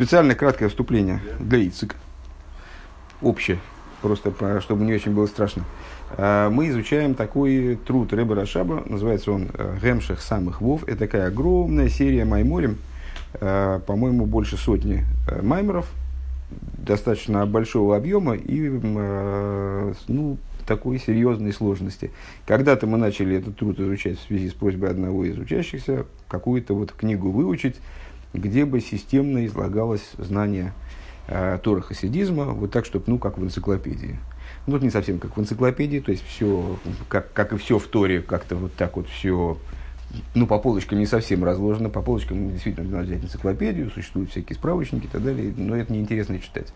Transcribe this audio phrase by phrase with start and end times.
[0.00, 1.94] Специальное краткое вступление для ИЦИК.
[3.20, 3.58] Общее,
[4.00, 5.64] просто чтобы не очень было страшно.
[6.16, 10.84] А, мы изучаем такой труд Рэба Рашаба, называется он э, «Гемших самых вов».
[10.84, 12.78] Это такая огромная серия майморем,
[13.34, 15.86] э, по-моему, больше сотни э, маймеров,
[16.78, 18.70] достаточно большого объема и
[20.08, 22.10] ну, такой серьезной сложности.
[22.46, 26.92] Когда-то мы начали этот труд изучать в связи с просьбой одного из учащихся, какую-то вот
[26.92, 27.76] книгу выучить,
[28.32, 30.72] где бы системно излагалось знание
[31.28, 34.18] э, Тора хасидизма, вот так, чтобы, ну, как в энциклопедии.
[34.66, 37.86] Ну, вот не совсем как в энциклопедии, то есть все, как, как и все в
[37.86, 39.58] Торе, как-то вот так вот все,
[40.34, 45.06] ну, по полочкам не совсем разложено, по полочкам действительно надо взять энциклопедию, существуют всякие справочники
[45.06, 46.72] и так далее, но это неинтересно читать.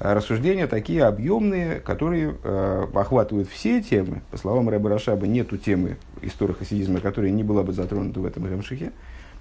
[0.00, 4.22] А рассуждения такие объемные, которые э, охватывают все темы.
[4.30, 8.46] По словам Рэба Рашаба, нету темы истории хасидизма, которая не была бы затронута в этом
[8.46, 8.92] Ремшихе.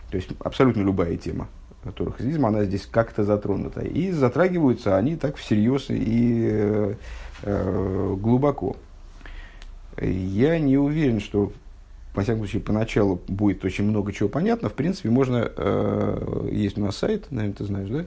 [0.09, 1.47] То есть абсолютно любая тема
[1.95, 3.81] хасидизм, она здесь как-то затронута.
[3.81, 6.93] И затрагиваются они так всерьез и э,
[7.43, 8.75] э, глубоко.
[9.99, 11.51] Я не уверен, что,
[12.13, 14.69] во всяком случае, поначалу будет очень много чего понятно.
[14.69, 15.51] В принципе, можно...
[15.55, 18.05] Э, есть у нас сайт, наверное, ты знаешь, да?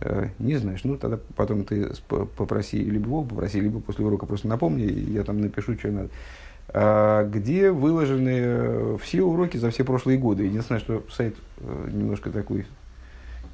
[0.00, 4.82] Э, не знаешь, ну тогда потом ты попроси либо попроси, либо после урока просто напомни,
[4.82, 6.10] я там напишу, что надо.
[6.70, 10.44] А, где выложены э, все уроки за все прошлые годы.
[10.44, 12.66] Единственное, что сайт э, немножко такой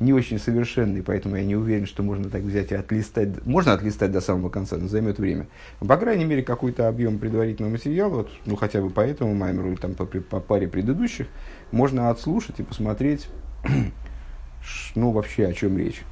[0.01, 3.47] не очень совершенный, поэтому я не уверен, что можно так взять и отлистать.
[3.47, 5.47] Можно отлистать до самого конца, но займет время.
[5.79, 9.77] По крайней мере, какой-то объем предварительного материала, вот, ну хотя бы по этому маймеру или
[9.77, 11.29] там по, по паре предыдущих,
[11.71, 13.29] можно отслушать и посмотреть,
[14.97, 16.03] ну вообще о чем речь.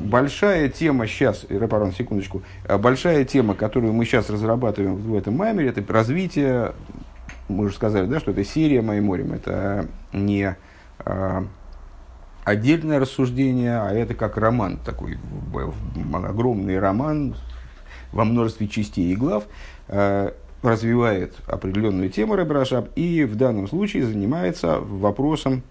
[0.00, 5.36] А, большая тема сейчас, Рапарон, секундочку, а, большая тема, которую мы сейчас разрабатываем в этом
[5.36, 6.72] маймере, это развитие,
[7.48, 10.56] мы уже сказали, да, что это серия Майморем, это не
[10.98, 11.44] а,
[12.44, 15.18] отдельное рассуждение, а это как роман такой,
[16.12, 17.34] огромный роман
[18.12, 19.44] во множестве частей и глав,
[19.88, 25.62] а, развивает определенную тему Рабрашаб и в данном случае занимается вопросом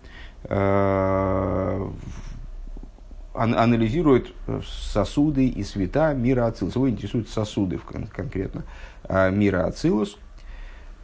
[3.34, 6.76] анализирует э, сосуды и света мира Ацилус.
[6.76, 7.80] Его интересуют сосуды
[8.12, 8.64] конкретно
[9.04, 10.18] а, мира Ацилус,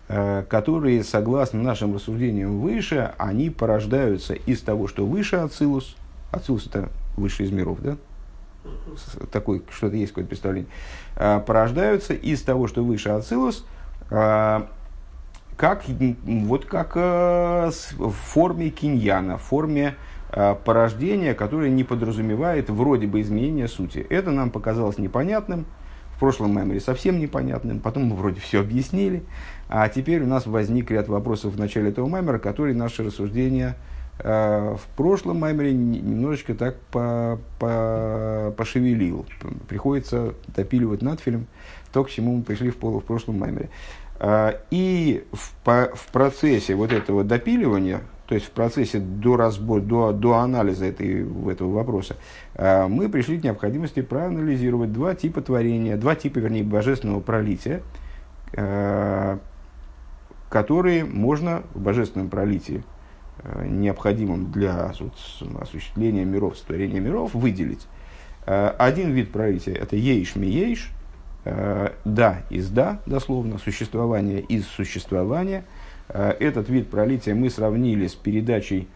[0.08, 5.96] э, которые, согласно нашим рассуждениям выше, они порождаются из того, что выше Ацилус.
[6.32, 7.98] Ацилус– это высший из миров, да?
[9.32, 10.70] Такой, что-то есть какое-то представление.
[11.16, 13.66] А, порождаются из того, что выше Ацилус,
[14.10, 14.68] а,
[15.58, 15.84] как,
[16.26, 19.96] вот как э, в форме киньяна, в форме
[20.32, 24.06] порождение, которое не подразумевает вроде бы изменения сути.
[24.10, 25.66] Это нам показалось непонятным,
[26.16, 29.24] в прошлом меморе совсем непонятным, потом мы вроде все объяснили,
[29.68, 33.76] а теперь у нас возник ряд вопросов в начале этого мемора, которые наши рассуждения
[34.20, 39.26] э, в прошлом меморе немножечко так по, по, пошевелил.
[39.68, 41.48] Приходится допиливать надфилем
[41.92, 43.70] то, к чему мы пришли в, полу, в прошлом меморе.
[44.20, 49.82] Э, и в, по, в процессе вот этого допиливания, то есть в процессе до, разбора,
[49.82, 52.18] до, до анализа этой, этого вопроса,
[52.56, 57.84] э, мы пришли к необходимости проанализировать два типа творения, два типа, вернее, божественного пролития,
[58.54, 59.38] э,
[60.50, 62.84] которые можно в божественном пролитии,
[63.44, 64.92] э, необходимым для
[65.62, 67.88] осуществления миров, сотворения миров, выделить.
[68.46, 70.92] Один вид пролития– это ейш ми ейш,
[71.44, 75.64] да из да, дословно, существование из существования–
[76.14, 78.88] этот вид пролития мы сравнили с передачей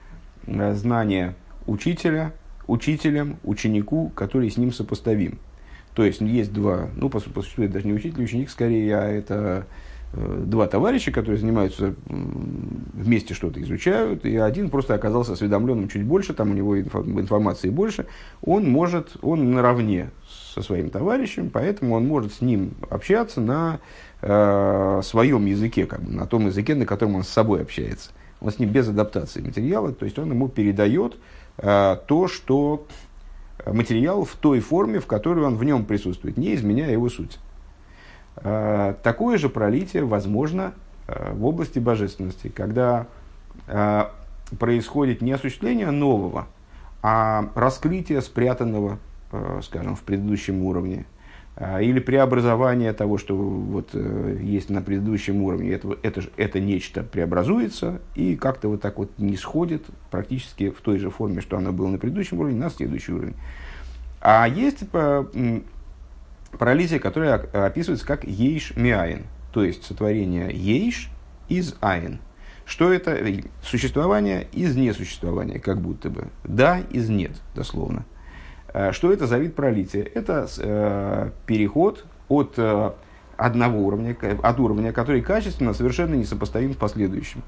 [0.46, 2.34] э, знания учителя,
[2.68, 5.40] учителям, ученику, который с ним сопоставим.
[5.94, 9.66] То есть есть два, ну, по, по сути, даже не учитель, ученик скорее, а это
[10.14, 16.34] э, два товарища, которые занимаются вместе что-то изучают, и один просто оказался осведомленным чуть больше,
[16.34, 18.06] там у него информации больше,
[18.42, 20.12] он может, он наравне
[20.54, 23.80] со своим товарищем, поэтому он может с ним общаться на
[24.22, 28.12] э, своем языке, как бы, на том языке, на котором он с собой общается.
[28.42, 31.18] Он с ним без адаптации материала, то есть он ему передает
[31.58, 32.86] э, то, что
[33.66, 37.40] материал в той форме, в которой он в нем присутствует, не изменяя его суть.
[38.38, 40.74] Э, такое же пролитие возможно
[41.08, 43.08] э, в области божественности, когда
[43.68, 44.06] э,
[44.58, 46.48] происходит не осуществление нового,
[47.02, 49.00] а раскрытие спрятанного,
[49.32, 51.06] э, скажем, в предыдущем уровне,
[51.60, 58.02] или преобразование того, что вот, э, есть на предыдущем уровне, это, это, это нечто преобразуется
[58.16, 61.90] и как-то вот так вот не сходит практически в той же форме, что оно было
[61.90, 63.36] на предыдущем уровне, на следующий уровень.
[64.22, 65.62] А есть э,
[66.58, 71.10] парализия, которая описывается как ейш миаин, то есть сотворение ейш
[71.50, 72.20] из айн.
[72.64, 73.18] Что это?
[73.64, 76.28] Существование из несуществования, как будто бы.
[76.44, 78.06] Да из нет, дословно.
[78.80, 80.08] Э, что это за вид пролития?
[80.14, 82.92] Это э, переход от э,
[83.36, 87.44] одного уровня, от уровня, который качественно совершенно несопоставим с последующим.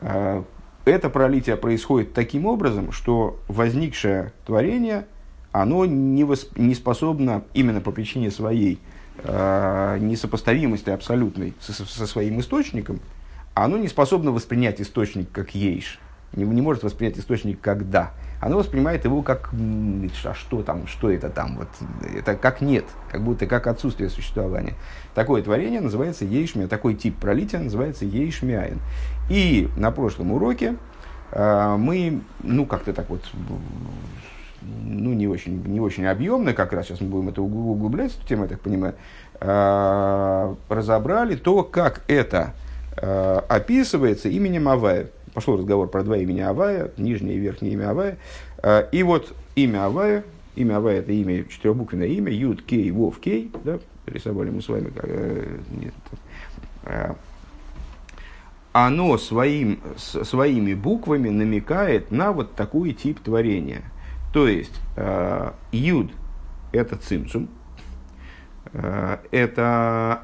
[0.00, 5.06] Это пролитие происходит таким образом, что возникшее творение,
[5.50, 6.58] оно не, восп...
[6.58, 8.80] не способно именно по причине своей
[9.22, 13.00] э, несопоставимости абсолютной со, со своим источником,
[13.54, 16.00] оно не способно воспринять источник как ейш,
[16.36, 18.12] не, не может воспринять источник как да
[18.44, 21.68] оно воспринимает его как, а что там, что это там, вот,
[22.14, 24.74] это как нет, как будто как отсутствие существования.
[25.14, 28.80] Такое творение называется ейшмия, такой тип пролития называется ейшмиаин.
[29.30, 30.76] И на прошлом уроке
[31.32, 33.22] э, мы, ну, как-то так вот,
[34.60, 38.42] ну, не очень, не очень объемно, как раз сейчас мы будем это углублять, эту тему,
[38.42, 38.94] я так понимаю,
[39.40, 42.52] э, разобрали то, как это
[42.98, 48.18] э, описывается именем Авая пошел разговор про два имени Авая, нижнее и верхнее имя Авая.
[48.58, 53.50] А, и вот имя Авая, имя Авая это имя, четырехбуквенное имя, Юд, Кей, Вов, Кей,
[53.64, 55.94] да, рисовали мы с вами, как, э, нет,
[56.84, 57.14] э,
[58.72, 63.82] оно своим, своими буквами намекает на вот такой тип творения.
[64.32, 66.12] То есть, э, Юд–
[66.72, 67.48] это цимцум,
[69.30, 70.22] это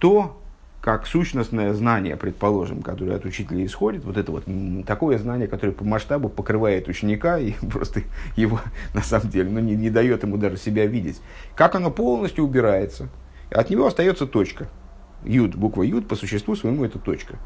[0.00, 0.43] то,
[0.84, 4.44] как сущностное знание, предположим, которое от учителя исходит, вот это вот
[4.86, 8.02] такое знание, которое по масштабу покрывает ученика и просто
[8.36, 8.60] его
[8.92, 11.22] на самом деле ну, не, не дает ему даже себя видеть,
[11.56, 13.08] как оно полностью убирается.
[13.50, 14.68] От него остается точка.
[15.24, 17.38] Юд, буква Юд, по существу своему это точка.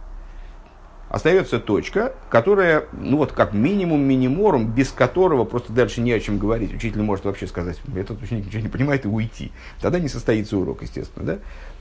[1.08, 6.38] Остается точка, которая, ну вот как минимум миниморум, без которого просто дальше не о чем
[6.38, 6.75] говорить.
[6.75, 9.52] Учитель может вообще сказать, этот ученик ничего не понимает и уйти.
[9.81, 11.25] Тогда не состоится урок, естественно.
[11.25, 11.38] Да?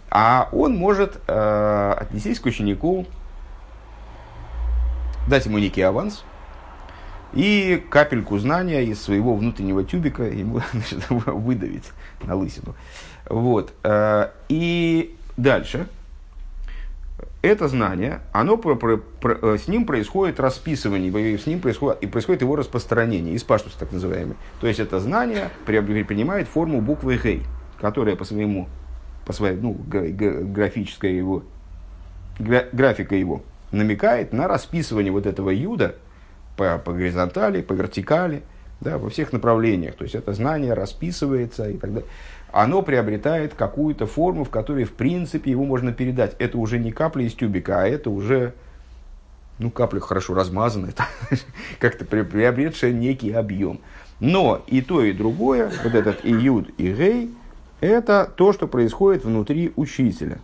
[0.10, 3.06] А он может э, отнестись к ученику,
[5.28, 6.24] дать ему некий аванс
[7.34, 11.92] и капельку знания из своего внутреннего тюбика ему значит, выдавить
[12.24, 12.76] на лысину.
[13.30, 13.74] Вот.
[13.84, 15.88] Э, и дальше
[17.42, 22.08] это знание, оно про, про, про, э, с ним происходит расписывание, с ним происходит, и
[22.08, 24.36] происходит его распространение, испаштус так называемый.
[24.60, 27.44] То есть это знание принимает форму буквы Гей,
[27.80, 28.68] которая по своему
[29.28, 31.44] по своей, ну, графическая его,
[32.40, 33.44] графика его
[33.74, 35.96] намекает на расписывание вот этого юда
[36.56, 38.42] по, по горизонтали, по вертикали,
[38.80, 39.96] да, во всех направлениях.
[39.96, 42.10] То есть это знание расписывается и так далее.
[42.54, 46.38] Оно приобретает какую-то форму, в которой, в принципе, его можно передать.
[46.40, 48.54] Это уже не капля из тюбика, а это уже
[49.60, 50.94] ну, капля хорошо размазанная,
[51.80, 53.82] как-то приобретшая некий объем.
[54.22, 57.36] Но и то, и другое, вот этот и юд, и гей,
[57.82, 60.40] это то, что происходит внутри учителя.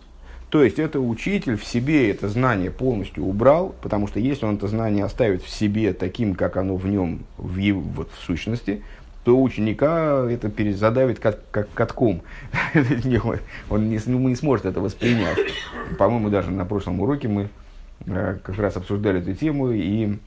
[0.50, 4.68] То есть это учитель в себе это знание полностью убрал, потому что если он это
[4.68, 8.82] знание оставит в себе таким, как оно в нем, в, его, вот, в сущности,
[9.24, 12.22] то ученика это задавит как, как катком.
[13.70, 15.38] он не, ну, не сможет это воспринять.
[15.98, 17.48] По-моему, даже на прошлом уроке мы
[18.06, 20.18] э, как раз обсуждали эту тему, и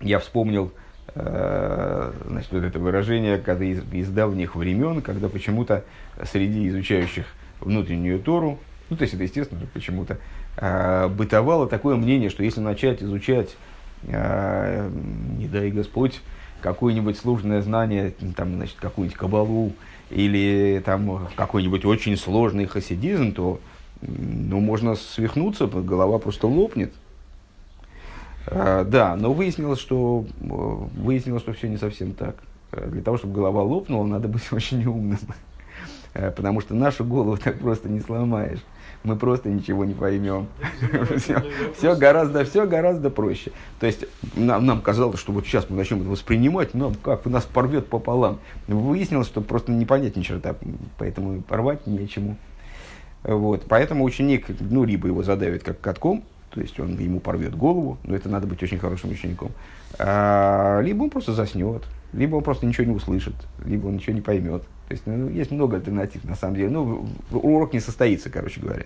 [0.00, 0.72] я вспомнил,
[1.18, 5.84] значит, вот это выражение, когда из, из давних времен, когда почему-то
[6.30, 7.26] среди изучающих
[7.60, 8.58] внутреннюю Тору,
[8.90, 10.18] ну, то есть это естественно, почему-то
[10.56, 13.56] э, бытовало такое мнение, что если начать изучать,
[14.04, 14.90] э,
[15.38, 16.20] не дай Господь,
[16.60, 19.72] какое-нибудь сложное знание, там, значит, какую-нибудь кабалу
[20.10, 23.60] или там какой-нибудь очень сложный хасидизм, то
[24.00, 26.92] ну, можно свихнуться, голова просто лопнет,
[28.50, 30.44] да, но выяснилось, что, э,
[31.00, 32.36] выяснилось, что все не совсем так.
[32.72, 35.18] Э, для того, чтобы голова лопнула, надо быть очень умным.
[36.14, 38.60] Э, потому что нашу голову так просто не сломаешь.
[39.04, 40.48] Мы просто ничего не поймем.
[41.16, 41.44] все,
[41.76, 43.52] все, гораздо, все гораздо проще.
[43.78, 47.44] То есть нам, нам казалось, что вот сейчас мы начнем это воспринимать, нам как нас
[47.44, 48.40] порвет пополам.
[48.66, 50.56] Выяснилось, что просто не понять ни черта,
[50.98, 52.36] поэтому порвать нечему.
[53.22, 53.66] Вот.
[53.68, 58.14] Поэтому ученик, ну, либо его задавит как катком, то есть он ему порвет голову, но
[58.16, 59.50] это надо быть очень хорошим учеником.
[59.98, 64.22] А, либо он просто заснет, либо он просто ничего не услышит, либо он ничего не
[64.22, 64.62] поймет.
[64.88, 66.70] То есть ну, есть много альтернатив на самом деле.
[66.70, 68.84] Ну, урок не состоится, короче говоря.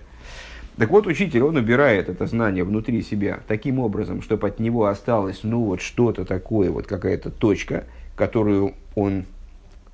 [0.77, 5.41] Так вот, учитель, он убирает это знание внутри себя таким образом, чтобы от него осталось,
[5.43, 9.25] ну, вот что-то такое, вот какая-то точка, которую он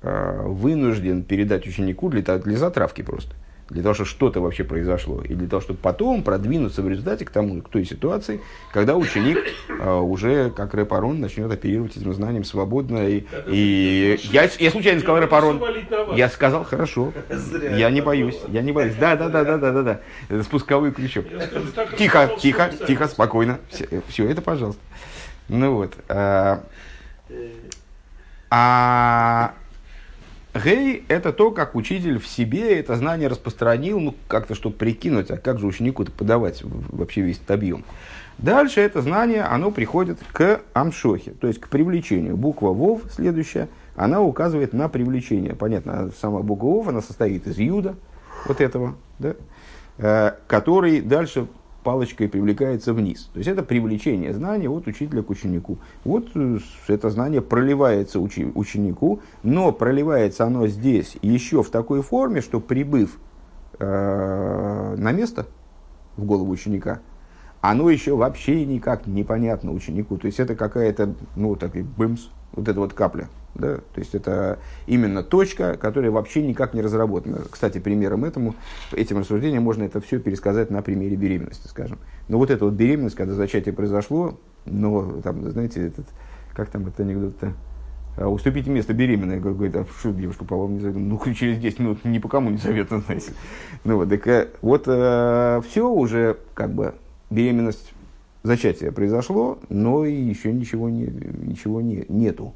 [0.02, 3.34] э, вынужден передать ученику для, для затравки просто.
[3.70, 7.30] Для того, чтобы что-то вообще произошло, и для того, чтобы потом продвинуться в результате к
[7.30, 8.40] тому, к той ситуации,
[8.72, 13.08] когда ученик э, уже, как рэпарон, начнет оперировать этим знанием свободно.
[13.08, 15.62] И, и я, я случайно сказал рэпарон.
[16.14, 17.12] Я сказал, хорошо,
[17.76, 18.94] я не боюсь, я не боюсь.
[18.96, 20.42] Да, да, да, да, да, да, да.
[20.42, 21.26] Спусковой крючок.
[21.96, 23.60] Тихо, тихо, тихо, спокойно.
[23.70, 24.82] Все, все это, пожалуйста.
[25.48, 25.94] Ну вот.
[26.08, 26.62] А,
[28.50, 29.54] а
[30.64, 35.36] Гей– это то, как учитель в себе это знание распространил, ну, как-то, чтобы прикинуть, а
[35.36, 37.84] как же ученику-то подавать вообще весь этот объем.
[38.38, 42.36] Дальше это знание, оно приходит к амшохе, то есть к привлечению.
[42.36, 45.54] Буква Вов, следующая, она указывает на привлечение.
[45.54, 47.96] Понятно, сама буква Вов, она состоит из юда,
[48.46, 49.34] вот этого, да,
[49.98, 51.48] э, который дальше
[51.82, 53.30] палочкой привлекается вниз.
[53.32, 55.78] То есть это привлечение знания от учителя к ученику.
[56.04, 56.58] Вот э,
[56.88, 63.18] это знание проливается учи, ученику, но проливается оно здесь еще в такой форме, что прибыв
[63.78, 65.46] э, на место
[66.16, 67.00] в голову ученика,
[67.60, 70.16] оно еще вообще никак непонятно ученику.
[70.16, 73.28] То есть это какая-то, ну, такой бымс, вот эта вот капля.
[73.54, 73.76] Да?
[73.78, 77.42] То есть это именно точка, которая вообще никак не разработана.
[77.50, 78.54] Кстати, примером этому,
[78.92, 81.98] этим рассуждением можно это все пересказать на примере беременности, скажем.
[82.28, 86.06] Но вот эта вот беременность, когда зачатие произошло, но там, знаете, этот,
[86.54, 87.54] как там этот анекдот-то,
[88.16, 91.04] а, уступите место беременной, говорит, а что девушка, по-моему, не советую.
[91.04, 93.32] Ну, через 10 минут ни по кому не советую, знаете.
[93.84, 96.94] Ну вот, так э, вот э, все уже, как бы,
[97.30, 97.92] беременность,
[98.42, 102.54] зачатие произошло, но еще ничего, не, ничего не, нету.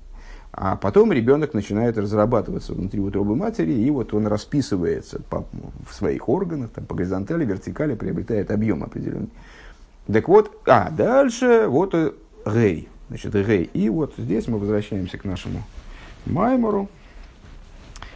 [0.57, 5.45] А потом ребенок начинает разрабатываться внутри утробы матери, и вот он расписывается по,
[5.89, 9.31] в своих органах, там, по горизонтали, вертикали, приобретает объем определенный.
[10.07, 11.95] Так вот, а дальше вот
[12.47, 13.69] гей, значит, гей.
[13.73, 15.61] И вот здесь мы возвращаемся к нашему
[16.25, 16.89] маймору.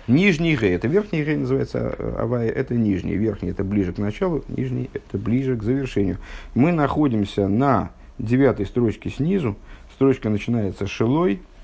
[0.06, 3.16] Нижний гей, это верхний гей называется авая, это нижний.
[3.16, 6.18] Верхний это ближе к началу, нижний это ближе к завершению.
[6.54, 9.56] Мы находимся на девятой строчке снизу.
[9.96, 11.57] Строчка начинается шелой, Э,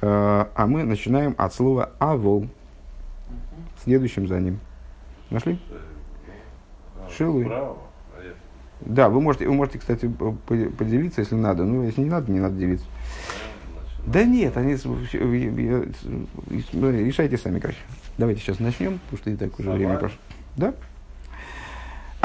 [0.00, 2.48] а мы начинаем от слова «авол».
[3.84, 4.58] Следующим за ним.
[5.30, 5.60] Нашли?
[7.16, 7.50] Шилы.
[8.80, 11.64] Да, вы можете, вы можете, кстати, поделиться, если надо.
[11.64, 12.86] Ну, если не надо, не надо делиться.
[14.06, 14.74] Да нет, они
[16.50, 17.78] решайте сами, короче.
[18.18, 20.18] Давайте сейчас начнем, потому что и так уже время прошло.
[20.56, 20.74] Да?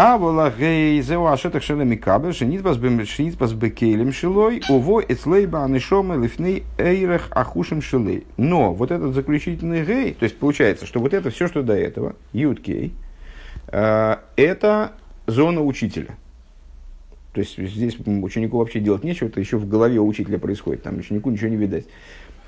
[0.04, 6.64] А вола гей зеу ашетах шелеми кабель, шенитбас шенитбас бекелем шилой, уво эцлейба анишома лифней
[6.80, 8.26] эйрах ахушем шилей.
[8.36, 12.16] Но вот этот заключительный гей, то есть получается, что вот это все, что до этого,
[12.34, 12.94] юткей,
[13.68, 14.94] это
[15.28, 16.16] зона учителя.
[17.34, 20.98] То есть здесь ученику вообще делать нечего, это еще в голове у учителя происходит, там
[20.98, 21.86] ученику ничего не видать.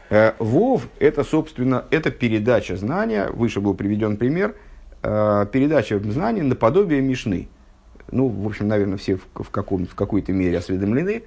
[0.09, 4.55] Э, Вов– это, собственно, это передача знания, выше был приведен пример–
[5.03, 7.47] э, передача знаний наподобие Мишны.
[8.11, 11.23] Ну, в общем, наверное, все в, в, каком, в какой-то мере осведомлены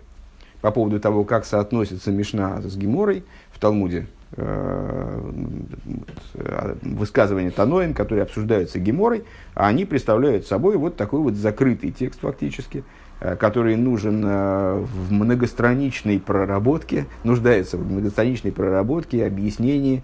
[0.61, 4.07] по поводу того, как соотносится Мишна с Геморой в Талмуде.
[4.33, 5.21] Э,
[6.83, 12.83] высказывания Таноем, которые обсуждаются Геморой, а они представляют собой вот такой вот закрытый текст фактически,
[13.21, 20.03] э, который нужен э, в многостраничной проработке, нуждается в многостраничной проработке, объяснении,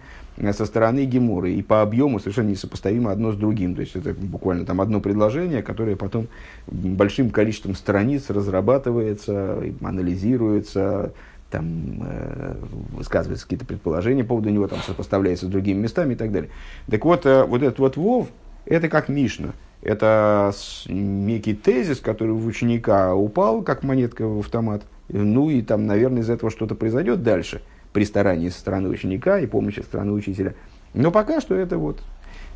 [0.52, 3.74] со стороны Гемуры, и по объему совершенно несопоставимо одно с другим.
[3.74, 6.28] То есть это буквально там одно предложение, которое потом
[6.66, 11.12] большим количеством страниц разрабатывается, анализируется,
[11.50, 12.54] там э,
[12.92, 16.50] высказываются какие-то предположения по поводу него, там сопоставляется с другими местами и так далее.
[16.90, 18.28] Так вот, э, вот этот вот Вов,
[18.64, 19.52] это как Мишна.
[19.82, 20.52] Это
[20.86, 24.82] некий тезис, который у ученика упал, как монетка в автомат.
[25.08, 27.60] Ну и там, наверное, из этого что-то произойдет дальше–
[27.92, 30.54] при старании со стороны ученика и помощи со стороны учителя.
[30.94, 32.00] Но пока что это вот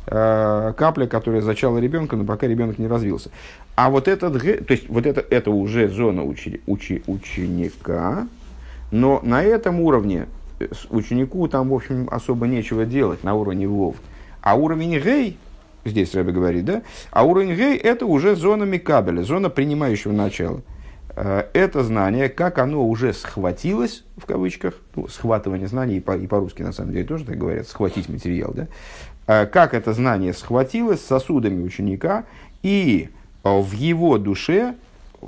[0.07, 3.29] э, капля, которая зачала ребенка, но пока ребенок не развился.
[3.75, 8.27] А вот этот, то есть вот это, это уже зона учи, учи, ученика,
[8.91, 10.27] но на этом уровне
[10.59, 13.95] э, ученику там, в общем, особо нечего делать на уровне вов.
[14.41, 15.37] А уровень гей,
[15.83, 20.61] здесь Рэбе говорит, да, а уровень гей это уже зона микабеля, зона принимающего начала.
[21.19, 26.27] Э, это знание, как оно уже схватилось, в кавычках, ну, схватывание знаний, и, по, и
[26.27, 28.67] по-русски на самом деле тоже так говорят, схватить материал, да,
[29.25, 32.25] э, как это знание схватилось сосудами ученика
[32.61, 33.09] и
[33.43, 34.75] э, в его душе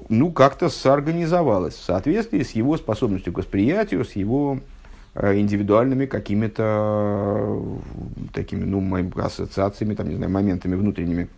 [0.09, 4.59] ну, как-то соорганизовалось в соответствии с его способностью к восприятию, с его
[5.15, 7.59] индивидуальными какими-то
[8.31, 11.29] такими, ну, ассоциациями, там, не знаю, моментами внутренними.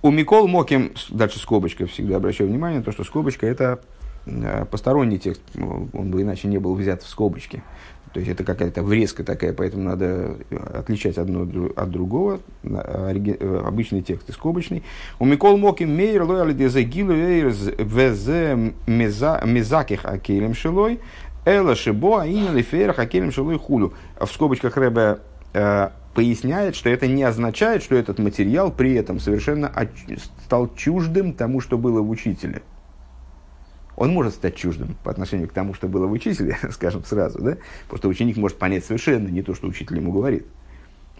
[0.00, 3.80] У Микол Моким, дальше скобочка, всегда обращаю внимание, то, что скобочка это
[4.26, 7.64] э, посторонний текст, он бы иначе не был взят в скобочки.
[8.12, 10.36] То есть это какая-то врезка такая, поэтому надо
[10.72, 12.38] отличать одно от другого.
[12.62, 14.84] Э, обычный текст и скобочный.
[15.18, 21.00] У Микол Моки Мейер Лояли Дезегилу Везе Мезаких Акелем Шилой
[21.44, 23.94] Эла Шибо Аинин Лифер Акелем Шилой Худу.
[24.18, 25.18] В скобочках Рэбе
[25.54, 25.88] э,
[26.18, 29.72] поясняет, что это не означает, что этот материал при этом совершенно
[30.44, 32.62] стал чуждым тому, что было в учителе
[33.94, 37.56] он может стать чуждым по отношению к тому, что было в учителе, скажем сразу, да?
[37.84, 40.44] потому что ученик может понять совершенно не то, что учитель ему говорит.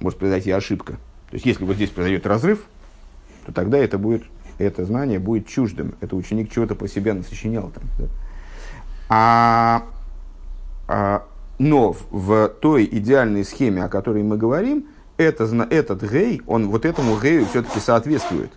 [0.00, 0.95] Может произойти ошибка.
[1.31, 2.64] То есть, если вот здесь произойдет разрыв,
[3.47, 4.25] то тогда это будет,
[4.59, 5.95] это знание будет чуждым.
[6.00, 7.85] Это ученик чего-то по себе насочинял там.
[7.99, 8.05] Да?
[9.09, 9.83] А,
[10.88, 11.25] а,
[11.59, 14.87] но в той идеальной схеме, о которой мы говорим,
[15.17, 18.50] это, этот гей, он вот этому гею все-таки соответствует.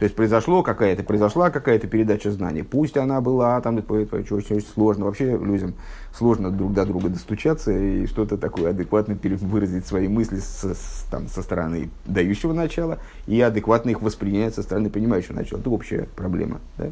[0.00, 2.62] То есть произошло какая-то, произошла какая-то передача знаний.
[2.62, 5.04] Пусть она была, там очень, очень сложно.
[5.04, 5.74] Вообще людям
[6.14, 10.74] сложно друг до друга достучаться и что-то такое адекватно выразить свои мысли со,
[11.10, 15.60] там, со стороны дающего начала и адекватно их воспринять со стороны принимающего начала.
[15.60, 16.60] Это общая проблема.
[16.78, 16.86] Да?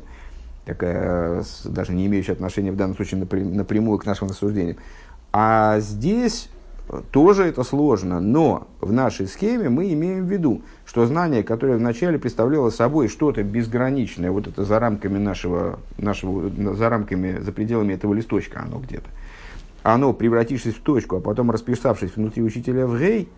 [0.68, 4.76] Такая, даже не имеющая отношения в данном случае напрямую к нашим рассуждениям.
[5.32, 6.50] А здесь
[7.10, 12.18] тоже это сложно, но в нашей схеме мы имеем в виду, что знание, которое вначале
[12.18, 18.12] представляло собой что-то безграничное, вот это за рамками нашего, нашего, за рамками, за пределами этого
[18.12, 19.08] листочка оно где-то,
[19.82, 23.30] оно, превратившись в точку, а потом расписавшись внутри учителя в гей,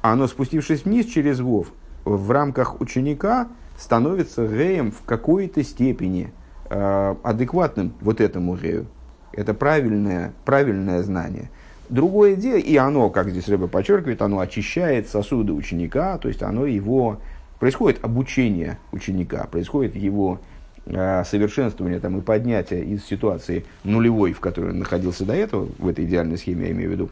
[0.00, 1.68] оно, спустившись вниз через вов,
[2.06, 8.86] в рамках ученика становится геем в какой-то степени э, адекватным вот этому гею.
[9.32, 11.50] Это правильное, правильное знание–
[11.88, 16.66] Другое дело, и оно, как здесь Рэбе подчеркивает, оно очищает сосуды ученика, то есть оно
[16.66, 17.18] его,
[17.58, 20.38] происходит обучение ученика, происходит его
[20.84, 25.88] э, совершенствование там, и поднятие из ситуации нулевой, в которой он находился до этого, в
[25.88, 27.10] этой идеальной схеме я имею в виду,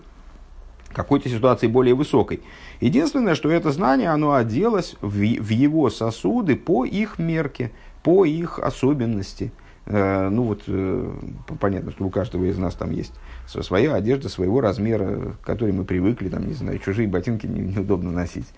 [0.93, 2.43] какой-то ситуации более высокой.
[2.81, 7.73] Единственное, что это знание, оно оделось в, в его сосуды по их мерке,
[8.07, 9.53] по их особенности–
[9.87, 11.13] Э, ну вот, э,
[11.61, 13.13] понятно, что у каждого из нас там есть
[13.47, 18.11] своя одежда, своего размера, к которой мы привыкли, там, не знаю, чужие ботинки не, неудобно
[18.11, 18.49] носить.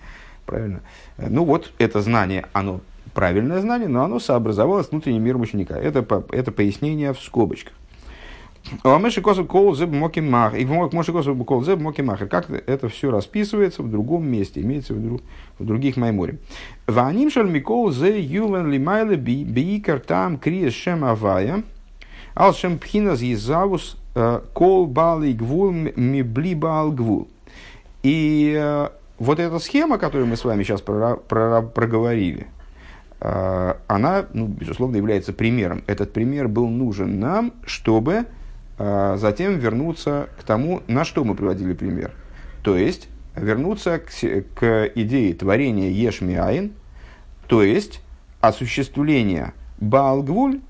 [0.45, 0.81] Правильно?
[1.17, 2.81] Э, ну вот, это знание, оно
[3.13, 5.77] правильное знание, но оно сообразовалось внутренним миром ученика.
[5.77, 7.73] Это, это пояснение в скобочках.
[8.83, 10.57] А Меши Косов Кол Зеб Мокимах.
[10.57, 12.27] И Моши Косов Кол Зеб Мокимах.
[12.29, 15.21] Как это все расписывается в другом месте, имеется в виду
[15.57, 16.37] в других майморе.
[16.87, 21.63] Ваним шаль Микол Зе Ювен Лимайле Биикар Там Криес Шем Авая.
[22.35, 27.27] Ал Шем Пхиназ Езавус э, Кол Бали Гвул Мибли Бал Гвул.
[28.03, 32.47] И э, вот эта схема, которую мы с вами сейчас проговорили,
[33.19, 35.83] э, она, ну, безусловно, является примером.
[35.87, 38.25] Этот пример был нужен нам, чтобы
[38.79, 42.11] затем вернуться к тому, на что мы приводили пример.
[42.63, 44.09] То есть, вернуться к,
[44.55, 46.71] к идее творения Ешмиаин,
[47.47, 48.01] то есть,
[48.41, 50.61] осуществления Баалгвуль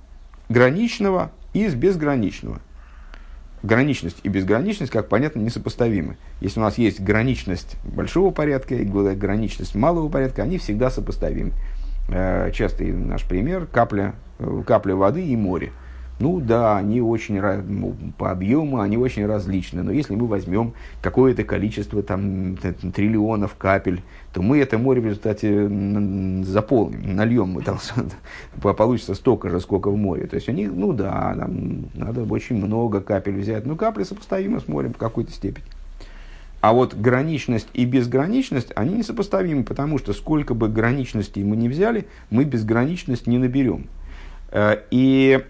[0.50, 2.60] граничного из безграничного.
[3.62, 6.18] Граничность и безграничность, как понятно, несопоставимы.
[6.40, 11.52] Если у нас есть граничность большого порядка и граничность малого порядка, они всегда сопоставимы.
[12.08, 15.72] Э, частый наш пример– капля, э, капля воды и море.
[16.20, 21.46] Ну да, они очень ну, по объему они очень различны, но если мы возьмем какое-то
[21.46, 24.02] количество там триллионов капель,
[24.34, 25.70] то мы это море в результате
[26.44, 27.80] заполним, нальем, мы там
[28.76, 30.28] получится столько же, сколько в море.
[30.28, 34.60] То есть у них, ну да, нам надо очень много капель взять, но капли сопоставимы
[34.60, 35.66] с морем в какой-то степени.
[36.60, 42.08] А вот граничность и безграничность, они несопоставимы, потому что сколько бы граничностей мы не взяли,
[42.30, 43.88] мы безграничность не наберем.
[44.52, 45.46] Э, и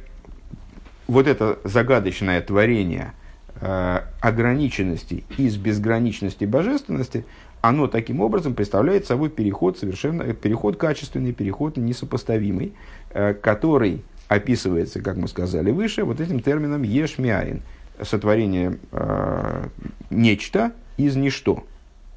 [1.10, 3.14] вот это загадочное творение
[3.62, 7.26] э, ограниченности из безграничности божественности,
[7.62, 12.74] оно таким образом представляет собой переход совершенно, переход качественный, переход несопоставимый,
[13.10, 17.64] э, который описывается, как мы сказали выше, вот этим термином ешмяин,
[18.04, 19.68] сотворение э,
[20.12, 21.64] нечто из ничто.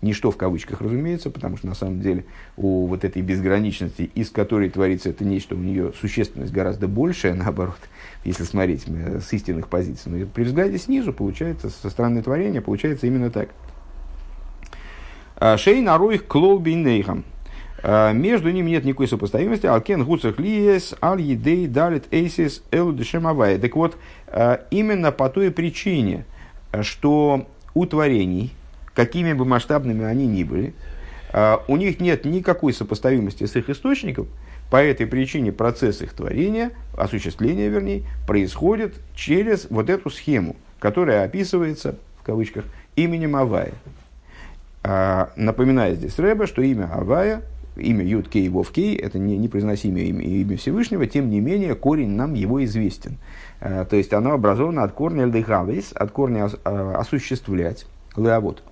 [0.02, 2.24] Ничто в кавычках, разумеется, потому что на самом деле
[2.56, 7.78] у вот этой безграничности, из которой творится это нечто, у нее существенность гораздо большая, наоборот,
[8.24, 10.10] если смотреть э, с истинных позиций.
[10.10, 13.50] Но при взгляде снизу, получается, со стороны творения, получается именно так.
[15.36, 17.22] А, Шей наруих клоуби нейхам.
[17.84, 19.66] А, между ними нет никакой сопоставимости.
[19.66, 23.56] Алкен гуцах лиес, аль едей далит эйсис дешемавая.
[23.56, 23.96] Так вот,
[24.72, 26.26] именно по той причине,
[26.82, 28.52] что у творений,
[28.94, 30.74] какими бы масштабными они ни были,
[31.32, 34.28] а, у них нет никакой сопоставимости с их источником,
[34.70, 41.96] по этой причине процесс их творения, осуществления вернее, происходит через вот эту схему, которая описывается
[42.22, 42.64] в кавычках,
[42.96, 43.72] именем Авая.
[44.84, 47.42] А, напоминаю здесь Рэба, что имя Авая,
[47.76, 52.10] имя Юд Кей Вов Кей, это не, непроизносимое имя, имя Всевышнего, тем не менее корень
[52.10, 53.18] нам его известен.
[53.60, 58.62] А, то есть оно образовано от корня Лдыхавис, от корня осуществлять, леовод,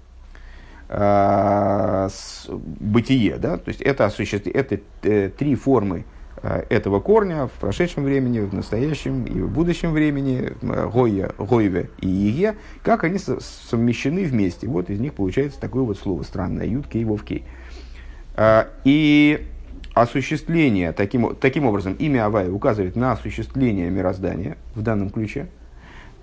[2.80, 4.48] бытие, да, то есть это, осуществ...
[4.48, 6.04] это э, три формы
[6.42, 12.08] Э, этого корня в прошедшем времени, в настоящем и в будущем времени, Гойя, Гойве и
[12.08, 14.66] Ие, как они совмещены вместе.
[14.66, 17.44] Вот из них получается такое вот слово странное, Юд, Кей, Вов, Кей.
[18.36, 19.46] Э, и
[19.92, 25.48] осуществление, таким, таким образом, имя Авая указывает на осуществление мироздания в данном ключе.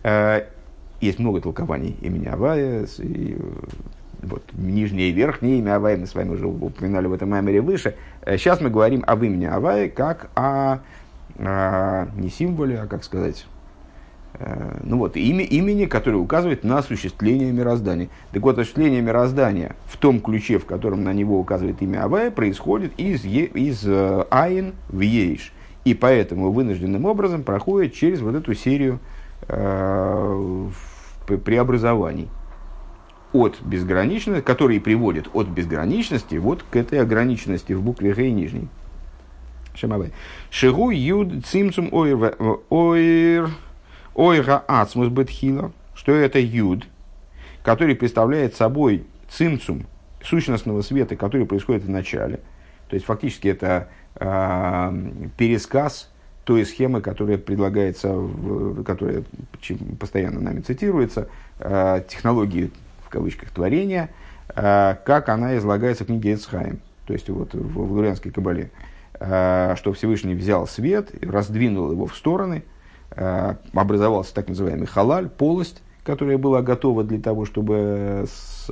[0.02, 0.48] Э,
[1.00, 3.38] есть много толкований имени Авая, и
[4.22, 7.96] вот, нижнее и верхнее имя Авая, мы с вами уже упоминали в этом маймере выше.
[8.26, 10.80] Сейчас э, мы говорим об имени Авая как о,
[11.38, 13.46] о не символе, а как сказать,
[14.40, 18.10] э, ну вот, имя, имени, которое указывает на осуществление мироздания.
[18.32, 22.94] Так вот, осуществление мироздания в том ключе, в котором на него указывает имя Авая, происходит
[22.98, 25.54] из, из э, Айн в Ейш.
[25.86, 29.00] И поэтому вынужденным образом проходит через вот эту серию
[29.48, 30.68] э,
[31.28, 32.28] преобразований
[33.38, 38.68] от безграничности, которые приводят от безграничности вот к этой ограниченности в букве Г нижней.
[40.50, 43.50] Шигу юд цимцум ойр
[44.16, 46.88] ойра ацмус бетхила, что это юд,
[47.64, 49.86] который представляет собой цимцум
[50.24, 52.40] сущностного света, который происходит в начале.
[52.90, 56.12] То есть фактически это э, пересказ
[56.44, 59.24] той схемы, которая предлагается, в, которая
[60.00, 61.28] постоянно нами цитируется,
[61.60, 62.72] э, технологии
[63.18, 64.12] кавычках, творения,
[64.56, 68.70] э, как она излагается в книге Эцхайм, то есть вот в, в Лурианской Кабале,
[69.20, 72.64] э, что Всевышний взял свет, раздвинул его в стороны,
[73.12, 78.70] э, образовался так называемый халаль, полость, которая была готова для того, чтобы, с,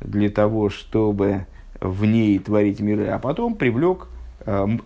[0.00, 1.46] для того, чтобы
[1.80, 4.08] в ней творить миры, а потом привлек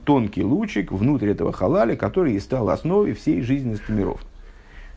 [0.05, 4.21] тонкий лучик внутрь этого халаля, который и стал основой всей жизненности миров.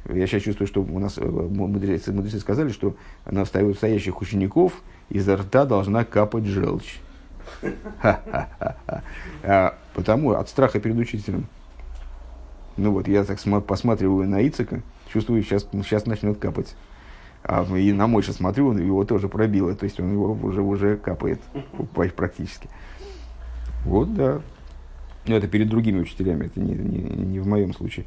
[0.09, 4.73] Я сейчас чувствую, что у нас э, мудрецы, мудрецы сказали, что на стоящих учеников
[5.09, 6.99] изо рта должна капать желчь.
[9.43, 11.47] А, потому от страха перед учителем.
[12.75, 16.75] Ну вот, я так посматриваю на Ицика, чувствую, сейчас, сейчас начнет капать.
[17.43, 20.97] А, и на Мойша смотрю, он его тоже пробило, то есть он его уже, уже
[20.97, 21.41] капает
[22.15, 22.69] практически.
[23.85, 24.41] Вот, да.
[25.25, 28.05] Но это перед другими учителями, это не, не, не в моем случае.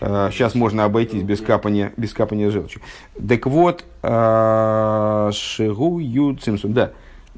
[0.00, 2.80] Сейчас э, можно обойтись без капания, без капания желчи.
[3.26, 6.92] Так вот, э, Шигу Юд Цимсум, да.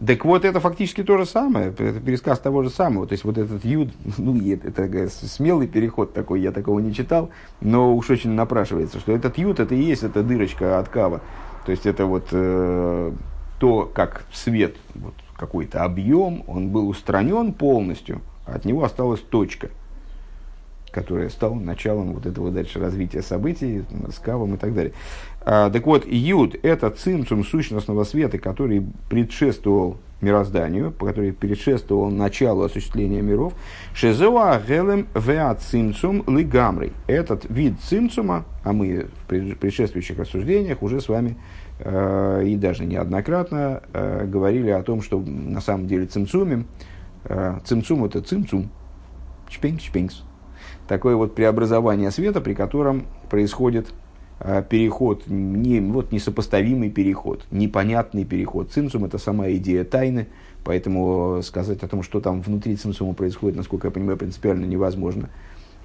[0.06, 3.06] Так вот, это фактически то же самое, это пересказ того же самого.
[3.06, 7.30] То есть, вот этот юд, ну, это, это смелый переход такой, я такого не читал,
[7.60, 11.20] но уж очень напрашивается, что этот юд, это и есть эта дырочка от кава.
[11.64, 13.12] То есть, это вот э,
[13.58, 19.70] то, как свет, вот, какой-то объем, он был устранен полностью, а от него осталась точка–
[20.90, 24.92] которое стало началом вот этого дальше развития событий с Кавом и так далее.
[25.42, 33.22] А, так вот, Юд– это цимцум сущностного света, который предшествовал мирозданию, который предшествовал началу осуществления
[33.22, 33.54] миров.
[33.94, 36.92] Шезеуа гелем веа цимцум лигамрей.
[37.06, 41.36] Этот вид цимцума, а мы в предшествующих рассуждениях уже с вами
[41.78, 46.66] э, и даже неоднократно э, говорили о том, что на самом деле цимцумим,
[47.24, 48.70] э, цимцум– это цимцум,
[49.48, 50.22] чпинг-чпингс,
[50.90, 53.94] такое вот преобразование света, при котором происходит
[54.40, 58.72] э, переход, не, вот несопоставимый переход, непонятный переход.
[58.72, 60.26] Цинцум– это сама идея тайны,
[60.64, 65.30] поэтому сказать о том, что там внутри цинцума происходит, насколько я понимаю, принципиально невозможно.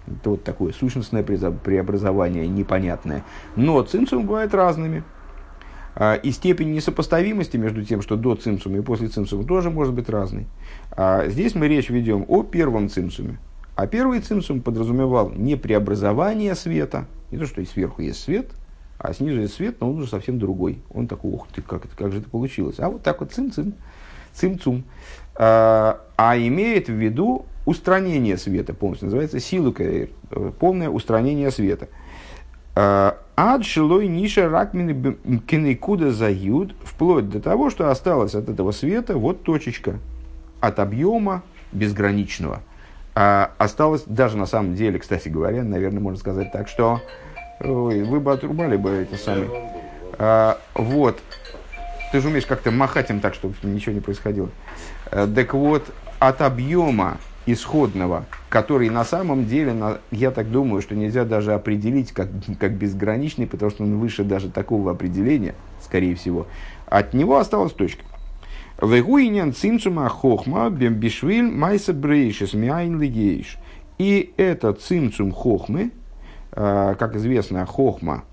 [0.07, 3.23] Это вот такое сущностное преобразование, непонятное.
[3.55, 5.03] Но цинцум бывает разными.
[5.93, 10.09] А, и степень несопоставимости между тем, что до цимсума и после цимсума, тоже может быть
[10.09, 10.47] разной.
[10.97, 13.37] А здесь мы речь ведем о первом цимсуме,
[13.75, 18.47] а первый цимсум подразумевал не преобразование света, не то, что и сверху есть свет,
[18.97, 20.79] а снизу есть свет, но он уже совсем другой.
[20.93, 22.79] Он такой, ух ты, как, это, как же это получилось?
[22.79, 23.73] А вот так вот цим-цим,
[24.33, 24.85] цим-цум.
[25.35, 29.07] А, а имеет в виду устранение света полностью.
[29.07, 30.07] Называется силу э,
[30.57, 31.89] полное устранение света.
[32.75, 39.17] А, ад шилой ниша ракмины кинекуда заюд, вплоть до того, что осталось от этого света
[39.17, 39.99] вот точечка
[40.61, 42.61] от объема безграничного–
[43.15, 47.01] а осталось, даже на самом деле, кстати говоря, наверное, можно сказать так, что
[47.61, 49.49] ой, вы бы отрубали бы эти самые.
[50.17, 51.19] А, вот.
[52.11, 54.49] Ты же умеешь как-то махать им так, чтобы ничего не происходило.
[55.11, 55.83] А, так вот,
[56.19, 58.25] от объема исходного
[58.55, 59.75] который на самом деле,
[60.11, 64.49] я так думаю, что нельзя даже определить как, как безграничный, потому что он выше даже
[64.49, 66.47] такого определения, скорее всего.
[66.85, 68.05] От него осталась точка.
[68.81, 73.57] Вегуинен цимцума хохма бембишвиль майса брейшес миайн лигейш.
[73.97, 75.91] И это цимцум хохмы,
[76.51, 78.25] э, как известно, хохма,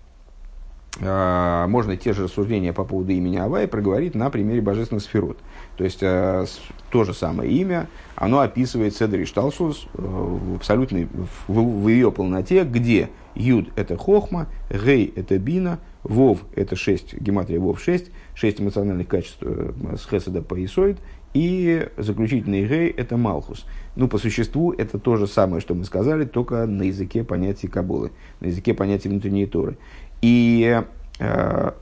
[0.99, 5.39] э, можно те же рассуждения по поводу имени Авай проговорить на примере божественных сферот.
[5.83, 6.47] То есть, э,
[6.91, 11.09] то же самое имя, оно описывает Седри Шталшус в абсолютной,
[11.49, 17.59] в, в ее полноте, где Юд– это хохма, Гей– это бина, Вов– это 6, гематрия
[17.59, 20.99] Вов 6, 6 эмоциональных качеств с Хеседа по Исоид,
[21.35, 23.67] и заключительный Гей– это Малхус.
[23.97, 28.13] Ну, по существу, это то же самое, что мы сказали, только на языке понятия Кабулы,
[28.39, 29.77] на языке понятия внутренней Торы.
[30.21, 30.81] И
[31.19, 31.73] э,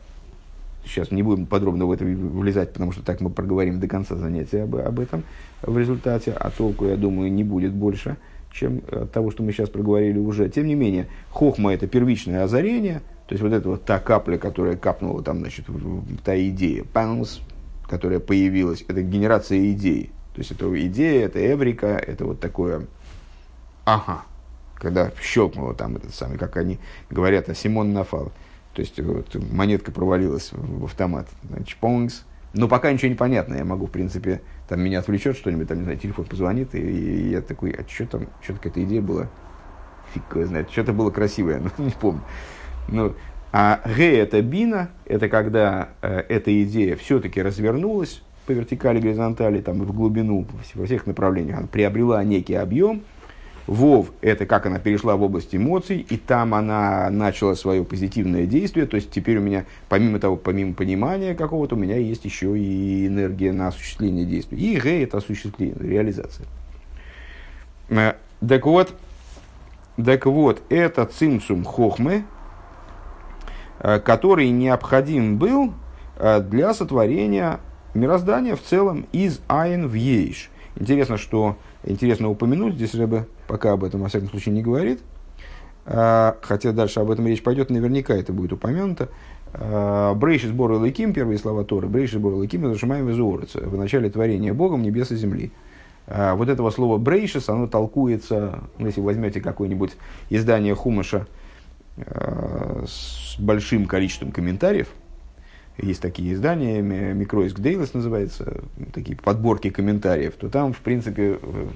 [0.85, 4.63] сейчас не будем подробно в это влезать, потому что так мы проговорим до конца занятия
[4.63, 5.25] об, об этом
[5.63, 8.17] в результате, а толку, я думаю, не будет больше,
[8.53, 10.49] чем от того, что мы сейчас проговорили уже.
[10.49, 14.77] Тем не менее, хохма– это первичное озарение, то есть вот эта вот та капля, которая
[14.77, 15.67] капнула там, значит,
[16.25, 17.41] та идея, панус,
[17.89, 20.11] которая появилась, это генерация идеи.
[20.35, 22.87] То есть это идея, это эврика, это вот такое
[23.85, 24.23] ага,
[24.75, 26.79] когда щелкнуло там этот самый, как они
[27.11, 28.33] говорят, а Симон нафал.
[28.75, 31.29] То есть вот, монетка провалилась в автомат.
[31.43, 32.25] Значит, понгс.
[32.53, 33.55] Но пока ничего не понятно.
[33.55, 37.31] Я могу, в принципе, там меня отвлечет что-нибудь, там, не знаю, телефон позвонит, и, и
[37.31, 39.29] я такой, а что там, что-то какая-то идея была.
[40.15, 42.23] Фиг его знает, что-то было красивое, но не помню.
[42.89, 43.15] Ну,
[43.53, 49.81] а г это бина, это когда э, эта идея все-таки развернулась по вертикали, горизонтали, там,
[49.83, 53.03] в глубину, во всех направлениях, она приобрела некий объем.
[53.71, 58.85] Вов– это как она перешла в область эмоций, и там она начала свое позитивное действие.
[58.85, 63.07] То есть теперь у меня, помимо того, помимо понимания какого-то, у меня есть еще и
[63.07, 64.59] энергия на осуществление действия.
[64.59, 66.47] И Г– это осуществление, реализация.
[67.89, 68.15] Э,
[68.47, 68.95] так вот,
[69.97, 72.25] так вот, это цимцум хохмы,
[73.83, 75.73] Э, который необходим был
[76.17, 77.61] э, для сотворения
[77.95, 80.51] мироздания в целом из Айн в Ейш.
[80.77, 85.01] Интересно, что интересно упомянуть, здесь Рэбе пока об этом, во всяком случае, не говорит,
[85.87, 89.09] э, хотя дальше об этом речь пойдет, наверняка это будет упомянуто.
[89.53, 94.83] Брейши сбор Лыким, первые слова Торы, Брейши сбор Лыким, зажимаем из в начале творения Богом
[94.83, 95.51] небес и земли.
[96.07, 99.97] Вот этого слова Брейшис, оно толкуется, ну, если возьмете какое-нибудь
[100.29, 101.27] издание Хумаша,
[101.97, 104.89] с большим количеством комментариев.
[105.83, 108.63] Есть такие издания, Микроиск Дейлес называется,
[108.93, 111.67] такие подборки комментариев, то там, в принципе, э,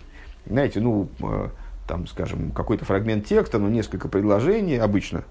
[0.46, 1.48] знаете, ну, э,
[1.88, 5.24] там, скажем, какой-то фрагмент текста, но несколько предложений обычно,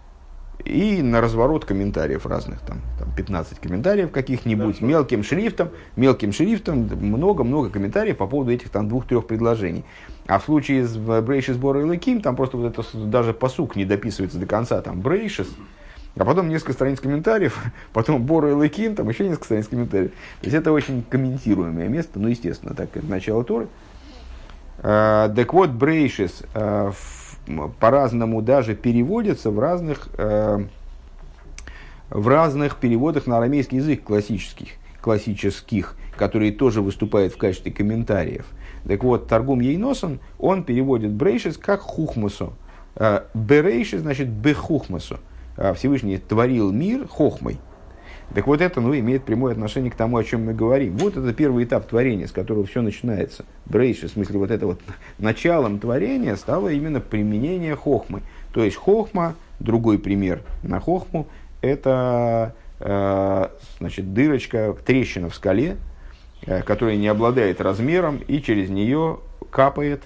[0.66, 7.70] и на разворот комментариев разных, там, там 15 комментариев каких-нибудь, мелким шрифтом, мелким шрифтом, много-много
[7.70, 9.84] комментариев по поводу этих там двух-трех предложений.
[10.26, 13.86] А в случае с Брейшис Бора и Лаким, там просто вот это даже посук не
[13.86, 15.50] дописывается до конца, там Брейшис,
[16.16, 20.12] а потом несколько страниц комментариев, потом Бора и Лаким, там еще несколько страниц комментариев.
[20.42, 23.68] То есть это очень комментируемое место, ну, естественно, так как начало Торы.
[24.80, 26.94] Uh, так вот, Брейшис uh,
[27.80, 30.68] по-разному даже переводится в разных, uh,
[32.10, 38.46] в разных переводах на арамейский язык классических, классических, которые тоже выступают в качестве комментариев–
[38.88, 42.54] так вот, торгум Ейносон, он переводит брейшис как хухмусу.
[42.96, 45.20] А, берейшис значит бехухмусу.
[45.58, 47.60] А, Всевышний творил мир хохмой.
[48.34, 50.98] Так вот это ну, имеет прямое отношение к тому, о чем мы говорим.
[50.98, 53.46] Вот это первый этап творения, с которого все начинается.
[53.66, 54.80] Брейши, в смысле вот это вот
[55.20, 58.22] началом творения стало именно применение хохмы.
[58.54, 61.28] То есть хохма, другой пример на хохму,
[61.62, 63.48] это э,
[63.80, 65.78] значит, дырочка, трещина в скале,
[66.46, 70.04] Э, которая не обладает размером и через нее капает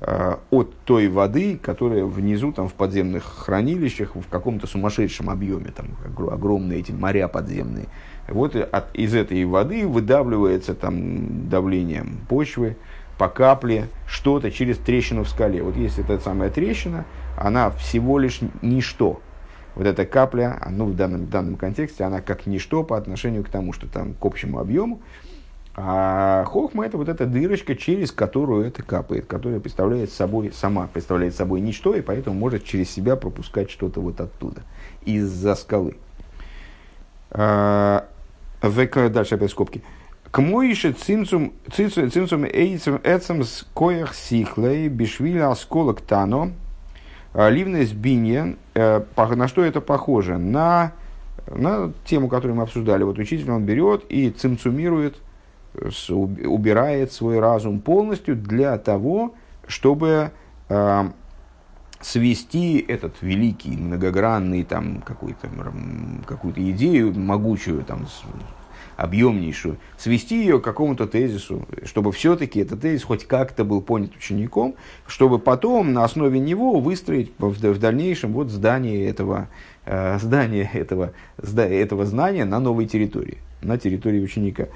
[0.00, 5.88] от той воды, которая внизу там, в подземных хранилищах в каком-то сумасшедшем объеме, там,
[6.30, 7.86] огромные эти моря подземные.
[8.28, 12.76] Вот от, из этой воды выдавливается там, давлением почвы
[13.18, 15.62] по капле что-то через трещину в скале.
[15.62, 17.04] Вот если эта самая трещина,
[17.36, 19.20] она всего лишь ничто.
[19.74, 23.50] Вот эта капля, ну, в данном, в данном контексте, она как ничто по отношению к
[23.50, 25.02] тому, что там к общему объему.
[25.76, 31.34] А хохма это вот эта дырочка, через которую это капает, которая представляет собой, сама представляет
[31.34, 34.62] собой ничто, и поэтому может через себя пропускать что-то вот оттуда,
[35.04, 35.96] из-за скалы.
[37.30, 38.08] А,
[38.62, 39.82] дальше опять скобки.
[40.32, 46.52] К моише цинцум цинцум эйцем эцем с коях сихлей бишвиля осколок тано
[47.32, 48.58] а, ливнес биньен.
[48.74, 50.36] Э, на что это похоже?
[50.36, 50.92] На,
[51.46, 53.04] на тему, которую мы обсуждали.
[53.04, 55.16] Вот учитель он берет и цимцумирует–
[55.74, 59.34] убирает свой разум полностью для того,
[59.66, 60.32] чтобы
[60.68, 61.10] э,
[62.00, 65.48] свести этот великий, многогранный, там, какую-то,
[66.26, 68.06] какую-то идею могучую, там,
[68.96, 74.74] объемнейшую, свести ее к какому-то тезису, чтобы все-таки этот тезис хоть как-то был понят учеником,
[75.06, 79.48] чтобы потом на основе него выстроить в, в дальнейшем вот здание этого,
[79.86, 84.68] э, здание этого, этого знания на новой территории, на территории ученика.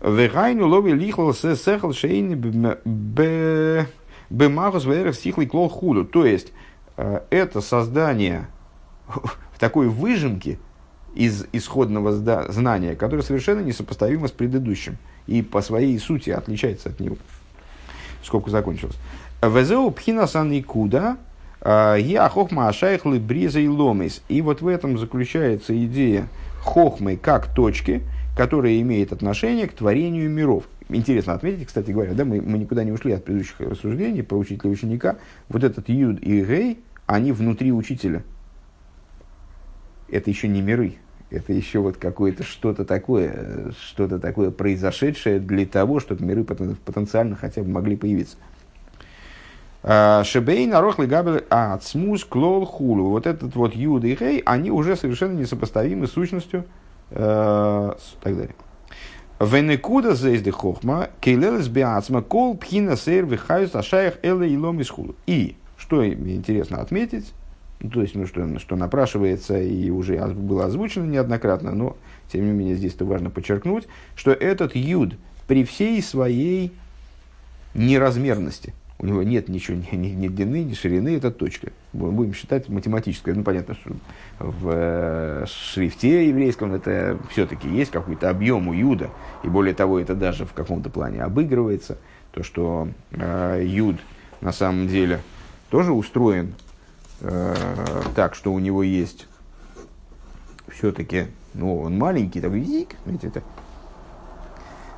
[0.00, 2.34] Вегайну лови лихлал сехал шейни
[4.30, 6.04] бемагус вэрэх стихлый клол худу.
[6.04, 6.52] То есть,
[6.96, 8.46] э, это создание
[9.06, 10.58] в такой выжимке,
[11.14, 17.16] из исходного знания, которое совершенно несопоставимо с предыдущим и по своей сути отличается от него.
[18.22, 18.96] Сколько закончилось.
[19.42, 21.16] Везеу пхинасан икуда,
[21.60, 24.22] а, я хохма ашайхлы бриза и ломис.
[24.28, 26.28] И вот в этом заключается идея
[26.62, 28.02] хохмы как точки,
[28.36, 30.64] которая имеет отношение к творению миров.
[30.88, 34.70] Интересно отметить, кстати говоря, да, мы, мы никуда не ушли от предыдущих рассуждений про учителя
[34.70, 35.16] и ученика.
[35.48, 38.22] Вот этот юд и гей, они внутри учителя.
[40.08, 40.96] Это еще не миры
[41.32, 47.62] это еще вот какое-то что-то такое, что-то такое произошедшее для того, чтобы миры потенциально хотя
[47.62, 48.36] бы могли появиться.
[49.82, 53.08] А, Шебей, Нарохлы, Габель, Ацмус, Клол, Хулу.
[53.08, 56.64] Вот этот вот Юда и Хей, они уже совершенно несопоставимы с сущностью
[57.14, 58.54] э, так далее.
[59.40, 65.16] Венекуда зейзды хохма, кейлелес биацма, кол пхина сейр вихаюс ашаях эле и хулу.
[65.26, 67.32] И, что интересно отметить,
[67.80, 71.96] ну, то есть, ну, что, что напрашивается и уже было озвучено неоднократно, но,
[72.32, 75.14] тем не менее, здесь-то важно подчеркнуть, что этот юд
[75.48, 76.72] при всей своей
[77.74, 81.72] неразмерности, у него нет ничего, ни, ни, ни длины, ни ширины, это точка.
[81.92, 83.34] Будем считать математическое.
[83.34, 83.94] Ну, понятно, что
[84.38, 89.10] в э, шрифте еврейском это все-таки есть какой-то объем у юда,
[89.42, 91.98] и более того, это даже в каком-то плане обыгрывается.
[92.32, 93.96] То, что э, юд
[94.40, 95.20] на самом деле
[95.70, 96.54] тоже устроен
[97.20, 97.54] э,
[98.14, 99.26] так, что у него есть
[100.68, 103.42] все-таки, ну, он маленький, такой, зик, знаете, это,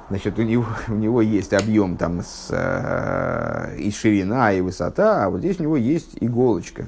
[0.08, 5.30] значит, у него, у него есть объем там с, э, и ширина, и высота, а
[5.30, 6.86] вот здесь у него есть иголочка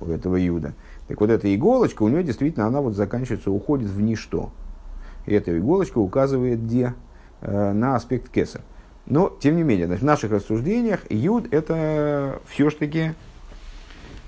[0.00, 0.72] у этого юда.
[1.08, 4.50] Так вот эта иголочка, у него действительно, она вот заканчивается, уходит в ничто.
[5.26, 6.94] И эта иголочка указывает где?
[7.40, 8.60] Э, на аспект кеса.
[9.06, 13.12] Но, тем не менее, в наших рассуждениях юд это все-таки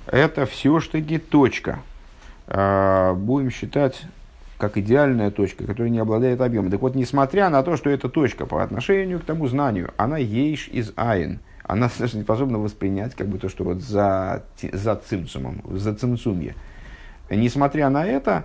[0.06, 1.80] это все-таки точка.
[2.46, 4.02] А, будем считать
[4.62, 6.70] как идеальная точка, которая не обладает объемом.
[6.70, 10.68] Так вот, несмотря на то, что эта точка по отношению к тому знанию, она ейш
[10.68, 15.64] из айн, она даже не способна воспринять как бы то, что вот за, за цимцумом,
[15.68, 16.54] за цимцумье.
[17.28, 18.44] Несмотря на это,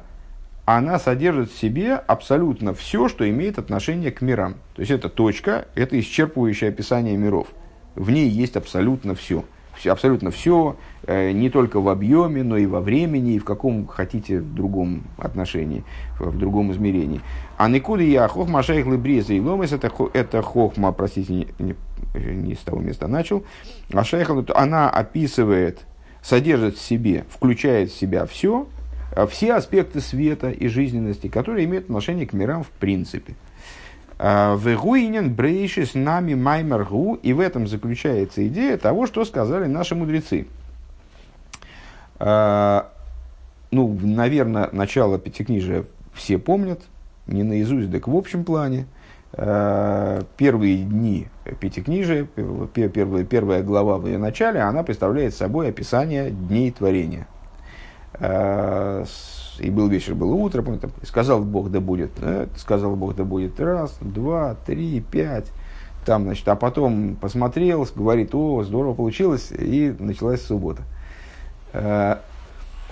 [0.66, 4.56] она содержит в себе абсолютно все, что имеет отношение к мирам.
[4.74, 7.50] То есть, это точка, это исчерпывающее описание миров.
[7.94, 9.46] В ней есть абсолютно все–
[9.78, 13.88] все, абсолютно все, э, не только в объеме, но и во времени, и в каком
[13.88, 15.84] хотите другом отношении,
[16.20, 17.22] в другом измерении.
[17.58, 21.76] А никуда я хохма шейх лебреза и ломес, это, это хохма, простите, не, не,
[22.16, 23.44] не с того места начал,
[23.94, 25.80] а шейх, она описывает,
[26.22, 28.68] содержит в себе, включает в себя все,
[29.16, 33.36] э, все аспекты света и жизненности, которые имеют отношение к мирам в принципе.
[34.20, 37.16] Вегуинен брейшис нами маймаргу.
[37.22, 40.48] И в этом заключается идея того, что сказали наши мудрецы.
[42.20, 42.92] А,
[43.72, 46.82] ну, наверное, начало Пятикнижия все помнят,
[47.28, 48.88] не наизусть, так в общем плане.
[49.34, 51.28] А, первые дни
[51.60, 57.28] Пятикнижия, первая, первая глава в ее начале, она представляет собой описание дней творения.
[59.60, 63.24] И был вечер, было утро, помню, там, сказал Бог, да будет, э, сказал Бог, да
[63.24, 65.52] будет раз, два, три, пять,
[66.06, 70.84] там, значит, а потом посмотрел, говорит, о, здорово получилось, и началась суббота.
[71.74, 72.18] Э,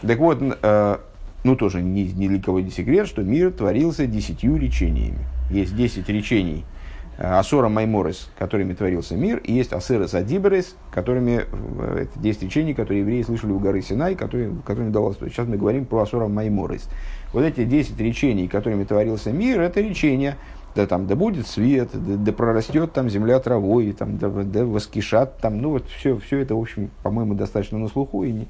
[0.02, 0.98] так вот, э,
[1.44, 5.26] ну тоже ни, ни для кого не секрет, что мир творился десятью речениями.
[5.50, 6.66] Есть десять речений–
[7.18, 11.46] Асора Майморес, которыми творился мир, и есть Асерес Адиберес, которыми,
[11.80, 15.18] э, это 10 речений, которые евреи слышали у горы Синай, которые, которыми давалось.
[15.20, 16.90] Сейчас мы говорим про Асора Майморес.
[17.32, 20.38] Вот эти 10 речений, которыми творился мир, это речения,
[20.76, 25.38] да, там, да будет свет, да, да прорастет там земля травой, там, да, да воскишат,
[25.38, 28.48] там, ну вот все, все это, в общем, по-моему, достаточно на слуху и не,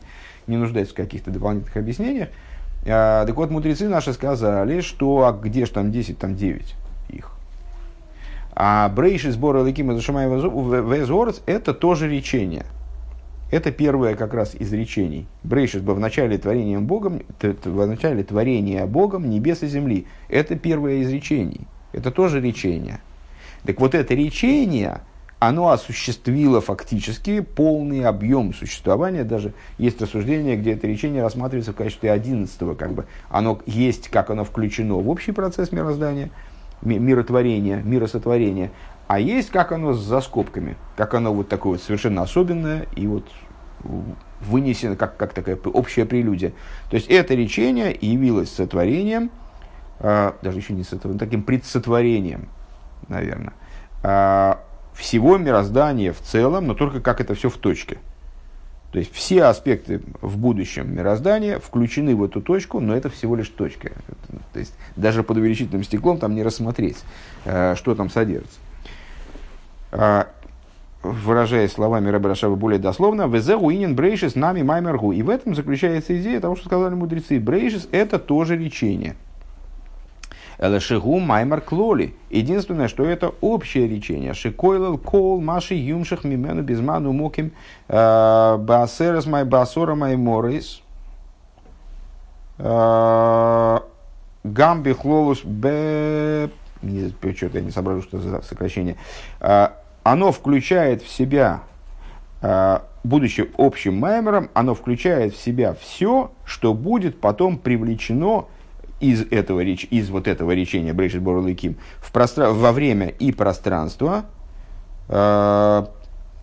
[0.47, 2.29] не нуждается в каких-то дополнительных объяснениях.
[2.87, 6.84] А, так вот, мудрецы наши сказали, что а где же там 10, там 9 их.
[8.55, 12.65] А брейши сбора Лакима Зашимай Везорец– это тоже речение.
[13.51, 15.27] Это первое как раз из речений.
[15.43, 20.07] Брейшис в начале творения Богом, в начале творения Богом небес и земли.
[20.29, 21.67] Это первое из речений.
[21.91, 23.01] Это тоже речение.
[23.65, 25.01] Так вот это речение,
[25.39, 29.23] оно осуществило фактически полный объем существования.
[29.25, 32.73] Даже есть рассуждение, где это речение рассматривается в качестве одиннадцатого.
[32.73, 33.05] Как бы.
[33.29, 36.31] Оно есть, как оно включено в общий процесс мироздания,
[36.85, 38.71] миротворения, миросотворения.
[39.07, 43.25] А есть, как оно за скобками, как оно вот такое вот совершенно особенное и вот
[44.41, 46.53] вынесено, как, как такая общая прелюдия.
[46.89, 49.31] То есть это речение явилось сотворением,
[49.99, 52.49] э, даже еще не сотворением, таким предсотворением,
[53.07, 53.53] наверное,
[54.03, 54.55] э,
[54.93, 57.97] всего мироздания в целом, но только как это все в точке.
[58.95, 63.49] То есть все аспекты в будущем мироздания включены в эту точку, но это всего лишь
[63.49, 63.91] точка.
[64.53, 66.95] То есть даже под увеличительным стеклом там не рассмотреть,
[67.43, 68.57] э, что там содержится.
[69.91, 70.29] А,
[71.03, 75.11] выражаясь словами Рэба Рашава более дословно, «Везе уинен брейшис нами маймергу».
[75.11, 77.37] И в этом заключается идея того, что сказали мудрецы.
[77.37, 79.17] Брейшис– это тоже речение.
[80.57, 82.15] Элешигу маймар клоли.
[82.29, 84.33] Единственное, что это общее речение.
[84.33, 87.51] Шикойлал кол маши юмших мимену безману моким
[87.87, 90.81] э, баасерас май басора май морис.
[92.57, 93.79] Э,
[94.43, 96.49] гамби хлолус б...
[96.81, 98.95] Что-то я не соображу, что за сокращение.
[99.39, 99.69] Э,
[100.03, 101.61] оно включает в себя,
[103.03, 108.45] будучи общим маймером, оно включает в себя все, что будет потом привлечено
[109.11, 112.51] из этого, реч, из вот этого речения Брейшит Борлыким в простра...
[112.51, 114.25] во время и пространство,
[115.09, 115.85] э,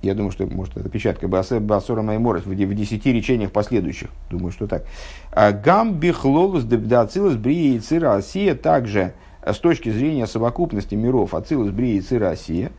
[0.02, 4.66] я думаю, что может это печатка Басора Майморес в, в десяти речениях последующих, думаю, что
[4.66, 4.84] так.
[5.30, 12.00] «А Гам бихлолус дебдацилус брии цира Россия также с точки зрения совокупности миров Ацилус брии
[12.00, 12.72] цира Россия,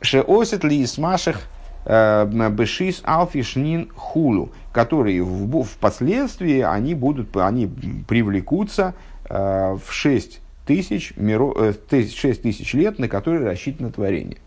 [0.00, 1.42] шеосет ли смаших
[1.84, 7.66] э, бешис алфишнин хулу, которые впоследствии они будут, они
[8.08, 8.94] привлекутся
[9.30, 14.38] в 6 тысяч, миро, 6 э, тысяч лет, на которые рассчитано творение.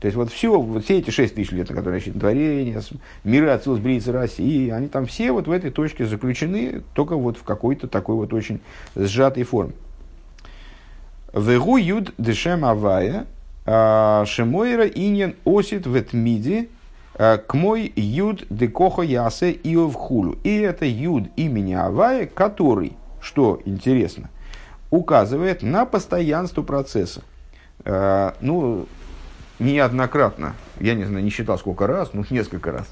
[0.00, 2.80] То есть вот все, вот все эти 6 тысяч лет, на которые рассчитано творение,
[3.22, 7.42] миры Ацилус, Бриицы, России, они там все вот в этой точке заключены, только вот в
[7.42, 8.60] какой-то такой вот очень
[8.96, 9.74] сжатой форме.
[11.34, 13.26] Вегу юд дешем авая,
[13.66, 16.70] а, шемойра иньян осит ветмиди,
[17.14, 20.38] а, к мой юд декоха ясе иовхулю.
[20.42, 24.30] И это юд имени Авая, который что интересно,
[24.90, 27.22] указывает на постоянство процесса.
[27.84, 28.86] Э, ну,
[29.58, 32.86] неоднократно, я не знаю, не считал сколько раз, ну, несколько раз,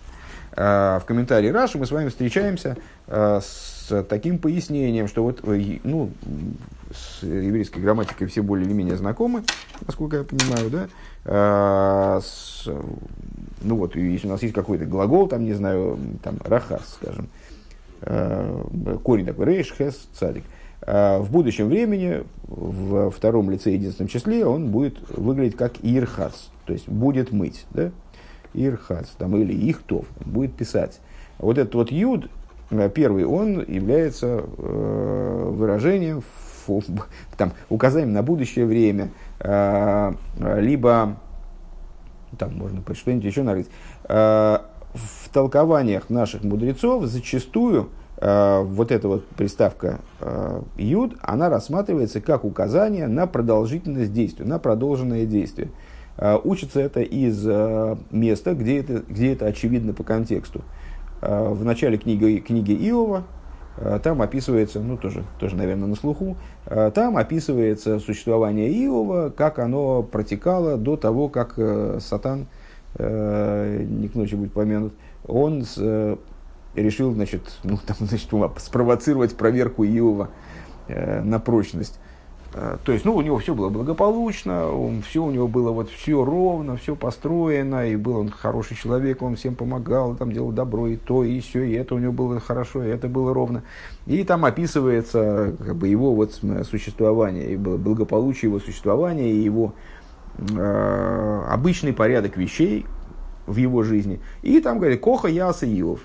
[0.57, 2.77] э, в комментарии Раши мы с вами встречаемся
[3.07, 6.11] э, с таким пояснением, что вот, ну,
[6.93, 9.45] с еврейской грамматикой все более или менее знакомы,
[9.87, 12.69] насколько я понимаю, да, с,
[13.63, 17.29] ну вот, если у нас есть какой-то глагол, там, не знаю, там, рахас, скажем,
[18.01, 20.45] корень такой, рейш, хес, цадик.
[20.83, 26.73] А в будущем времени, в втором лице единственном числе, он будет выглядеть как ирхас, то
[26.73, 27.91] есть будет мыть, да?
[28.55, 31.01] Ирхас, там, или ихтов, будет писать.
[31.39, 32.31] Вот этот вот юд,
[32.71, 36.23] э, первый, он является э, выражением,
[37.37, 39.09] там, указанием на будущее время,
[40.39, 41.17] либо,
[42.39, 43.69] там можно что-нибудь еще нарыть,
[44.99, 52.45] в толкованиях наших мудрецов зачастую э, вот эта вот приставка э, юд, она рассматривается как
[52.45, 55.71] указание на продолжительность действия, на продолженное действие.
[56.17, 60.63] Э, учится это из э, места, где это, где это очевидно по контексту.
[61.21, 63.25] Э, в начале книги, книги Иова,
[63.77, 66.37] э, там описывается, ну тоже, тоже, наверное, на слуху,
[66.67, 72.47] э, там описывается существование Иова, как оно протекало до того, как э, Сатан
[72.99, 74.93] Э, не к ночи будет помянут,
[75.25, 76.17] он с, э,
[76.75, 80.31] решил, значит, ну, там, значит, спровоцировать проверку Иова
[80.89, 82.01] э, на прочность.
[82.51, 86.25] То есть, ну, у него все было благополучно, он, все у него было вот все
[86.25, 90.97] ровно, все построено, и был он хороший человек, он всем помогал, там делал добро, и
[90.97, 93.65] то, и все, и это у него было хорошо, и это было ровно.
[94.07, 99.75] И там описывается как бы, его вот существование, и благополучие его существования, и его
[100.39, 102.87] э, обычный порядок вещей
[103.47, 104.21] в его жизни.
[104.43, 106.01] И там говорит, Коха Яса Иов.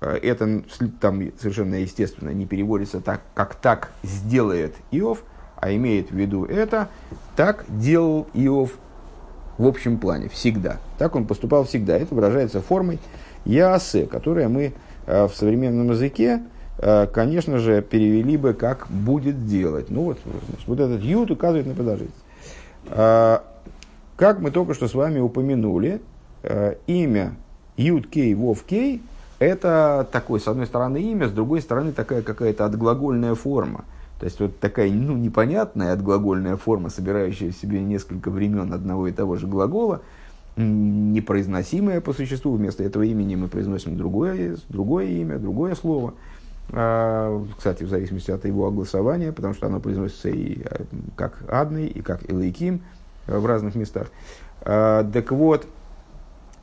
[0.00, 0.62] Э, это
[1.00, 5.22] там совершенно естественно не переводится так, как так сделает Иов,
[5.56, 6.88] а имеет в виду это,
[7.34, 8.72] так делал Иов
[9.58, 10.78] в общем плане, всегда.
[10.98, 11.96] Так он поступал всегда.
[11.96, 12.98] Это выражается формой
[13.44, 14.74] Ясе, которая мы
[15.06, 16.42] э, в современном языке,
[17.14, 19.88] конечно же, перевели бы как «будет делать».
[19.88, 22.22] Ну вот, значит, вот этот ют указывает на продолжительность.
[24.16, 26.00] Как мы только что с вами упомянули,
[26.42, 27.34] э, имя
[27.76, 29.02] Юд Кей Вов Кей–
[29.38, 33.84] это такое, с одной стороны, имя, с другой стороны, такая какая-то отглагольная форма.
[34.18, 39.12] То есть, вот такая ну, непонятная отглагольная форма, собирающая в себе несколько времен одного и
[39.12, 40.00] того же глагола,
[40.56, 42.54] непроизносимое по существу.
[42.54, 46.14] Вместо этого имени мы произносим другое, другое имя, другое слово.
[46.70, 51.86] А, кстати, в зависимости от его огласования, потому что оно произносится и э, как Адный,
[51.86, 52.80] и как Илайким
[53.26, 54.08] в разных местах.
[54.62, 55.66] А, так вот,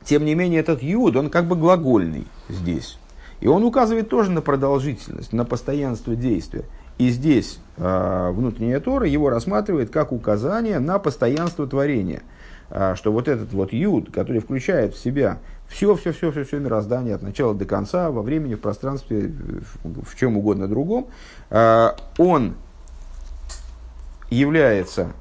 [0.04, 2.98] тем не менее, этот юд, он как бы глагольный здесь.
[3.40, 6.64] И он указывает тоже на продолжительность, на постоянство действия.
[6.96, 12.22] И здесь э, внутренняя Тора его рассматривает как указание на постоянство творения.
[12.70, 15.38] Э, что вот этот вот юд, который включает в себя
[15.68, 19.32] все, все, все, все, все мироздание от начала до конца, во времени, в пространстве,
[19.82, 21.08] в, чем угодно другом,
[21.50, 22.54] он
[24.30, 25.12] является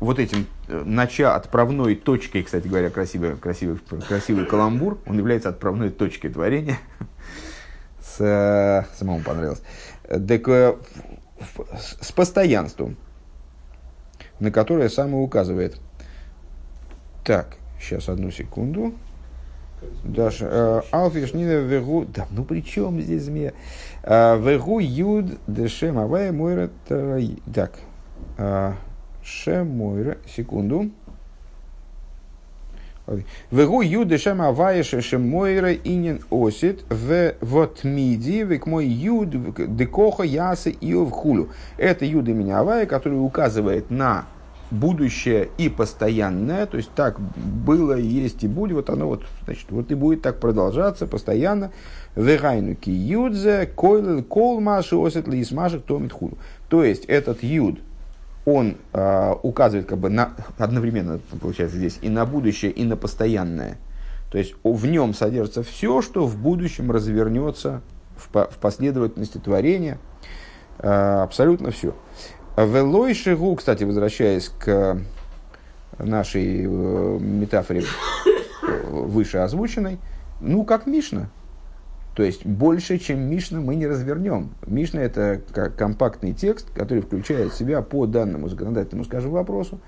[0.00, 6.30] вот этим нача отправной точкой, кстати говоря, красивый, красивый, красивый каламбур, он является отправной точкой
[6.30, 6.78] творения.
[8.00, 9.62] С, э, самому понравилось.
[10.08, 10.76] Так, э,
[12.00, 12.96] с постоянством,
[14.40, 15.78] на которое сам и указывает.
[17.24, 18.94] Так, сейчас одну секунду.
[20.04, 23.52] Даша, Алфиш Нина Вегу, да, ну при чем здесь змея?
[24.02, 27.72] Вегу Юд Дешем Авая Мойра Так,
[29.26, 30.90] Шемойра, секунду.
[33.50, 39.30] Вегу юды шем аваеша шемойра инин осит в вот миди век мой юд
[39.76, 41.50] декоха ясы и хулю.
[41.76, 44.26] Это юд имени Авая, который указывает на
[44.70, 49.90] будущее и постоянное, то есть так было, есть и будет, вот оно вот, значит, вот
[49.92, 51.70] и будет так продолжаться постоянно.
[52.16, 55.44] Вегайнуки юдзе койл кол маши осет ли.
[56.68, 57.78] То есть этот юд,
[58.46, 63.76] он э, указывает как бы на, одновременно, получается, здесь и на будущее, и на постоянное.
[64.30, 67.82] То есть в нем содержится все, что в будущем развернется
[68.16, 69.98] в, в последовательности творения.
[70.78, 71.94] Э, абсолютно все.
[72.56, 74.98] Велой шигу, кстати, возвращаясь к
[75.98, 79.98] нашей э, метафоре э, выше озвученной,
[80.40, 81.30] ну, как Мишна.
[82.16, 84.54] То есть больше, чем Мишна, мы не развернем.
[84.66, 89.80] Мишна это как компактный текст, который включает в себя по данному законодательному, скажем, вопросу,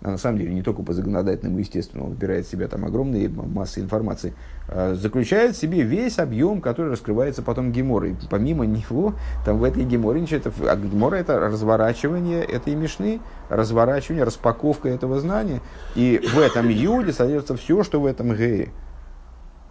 [0.00, 3.28] а на самом деле не только по законодательному, естественно, он выбирает в себя там огромные
[3.28, 4.32] массы информации,
[4.68, 8.16] а заключает в себе весь объем, который раскрывается потом геморой.
[8.30, 9.14] Помимо него,
[9.44, 13.18] там в этой геморе ничего, это, а гемора это разворачивание этой мишны,
[13.48, 15.60] разворачивание, распаковка этого знания.
[15.96, 18.68] И в этом юде содержится все, что в этом гее.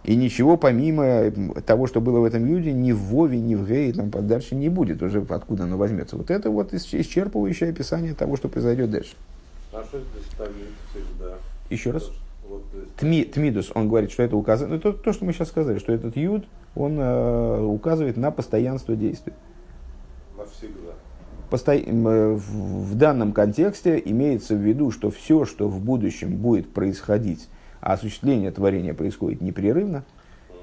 [0.04, 1.30] И ничего помимо
[1.64, 4.68] того, что было в этом юде, ни в Вове, ни в Гее, там дальше не
[4.68, 6.16] будет уже, откуда оно возьмется.
[6.16, 9.14] Вот это вот исчерпывающее описание того, что произойдет дальше.
[9.72, 11.34] А что здесь тамид всегда?
[11.70, 12.10] Еще раз.
[12.48, 12.62] Вот
[12.98, 15.92] Тми, тмидус, он говорит, что это указывает, ну, то, то, что мы сейчас сказали, что
[15.92, 16.44] этот юд,
[16.74, 19.32] он э, указывает на постоянство действия.
[20.36, 20.92] Навсегда.
[21.48, 21.74] Посто...
[21.74, 27.48] Э, в данном контексте имеется в виду, что все, что в будущем будет происходить
[27.82, 30.04] а осуществление творения происходит непрерывно,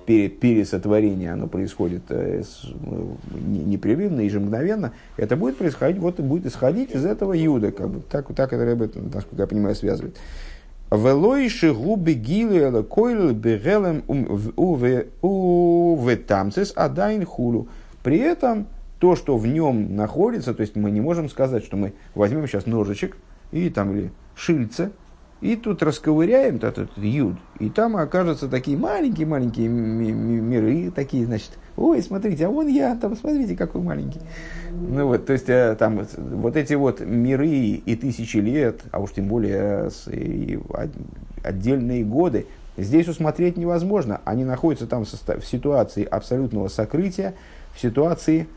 [0.05, 3.05] пересотворение оно происходит э, э,
[3.45, 8.33] непрерывно, ежемгновенно, это будет происходить, вот и будет исходить из этого юда, как бы, так,
[8.33, 10.17] так это насколько я понимаю, связывает.
[10.89, 14.01] Велойши губы гилы койл бегелем
[15.21, 17.67] уветамцес адайн хулу.
[18.01, 18.65] При этом
[18.97, 22.65] то, что в нем находится, то есть мы не можем сказать, что мы возьмем сейчас
[22.65, 23.17] ножичек
[23.51, 24.89] и там или шильце,
[25.41, 32.45] и тут расковыряем этот юд, и там окажутся такие маленькие-маленькие миры, такие, значит, ой, смотрите,
[32.45, 34.19] а вон я, там, смотрите, какой маленький.
[34.71, 39.11] Ну вот, то есть, э, там вот эти вот миры и тысячи лет, а уж
[39.13, 40.59] тем более и
[41.43, 42.45] отдельные годы,
[42.77, 44.21] здесь усмотреть невозможно.
[44.25, 47.33] Они находятся там в ситуации абсолютного сокрытия,
[47.73, 48.47] в ситуации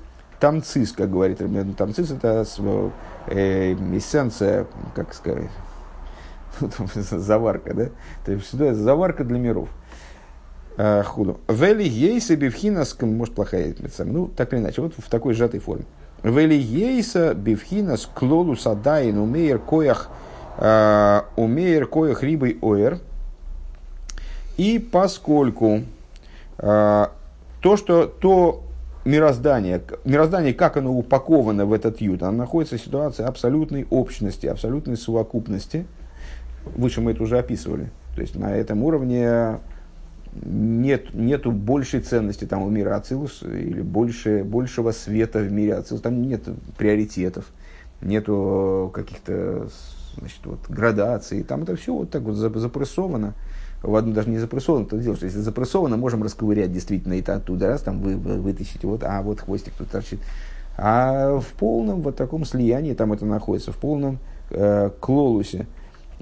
[0.41, 1.39] тамцис, как говорит
[1.77, 2.45] Тамцис это
[3.29, 4.67] э, эссенция,
[4.97, 5.49] как сказать,
[6.95, 7.89] заварка, да?
[8.25, 9.69] То есть это заварка для миров.
[10.77, 11.41] А, худу.
[11.49, 15.85] Вели ейса бифхинас, может плохая ну так или иначе, вот в такой сжатой форме.
[16.23, 20.09] Вели ейса бифхинас клолу садайн умеер коях
[20.57, 22.99] а, умеер коях рибой оэр.
[24.57, 25.83] И поскольку
[26.59, 27.13] а,
[27.61, 28.63] то, что то
[29.05, 34.97] мироздание, мироздание, как оно упаковано в этот ют, оно находится в ситуации абсолютной общности, абсолютной
[34.97, 35.87] совокупности–
[36.65, 37.91] Выше мы это уже описывали.
[38.15, 39.59] То есть на этом уровне
[40.35, 46.03] нет, нету большей ценности там у мира Ацилус или больше, большего света в мире Ацилус.
[46.03, 46.43] Там нет
[46.79, 47.47] приоритетов,
[48.01, 49.69] нету каких-то
[50.19, 51.43] значит, вот, градаций.
[51.43, 53.35] Там это все вот так вот запрессовано.
[53.83, 57.67] В одну даже не запрессовано, то дело, что если запрессовано, можем расковырять действительно это оттуда,
[57.67, 60.21] раз там вы, вы, вытащите, вот, а вот хвостик тут торчит.
[60.79, 64.19] А в полном вот таком слиянии там это находится, в полном
[64.51, 65.67] э, клолусе,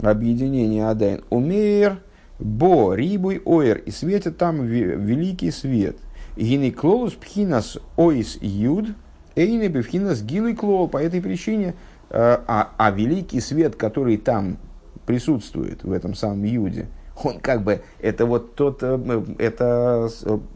[0.03, 1.99] объединение Адайн Умейр,
[2.39, 5.97] Бо рибуй оэр, и светит там великий свет.
[6.37, 8.95] Гинеклолус пхинас оис юд,
[9.35, 10.89] эйне бифхинас гилый клол.
[10.89, 11.75] По этой причине,
[12.09, 14.57] а, а великий свет, который там
[15.05, 16.89] присутствует, в этом самом юде,
[17.23, 20.09] он как бы, это вот тот, э, это,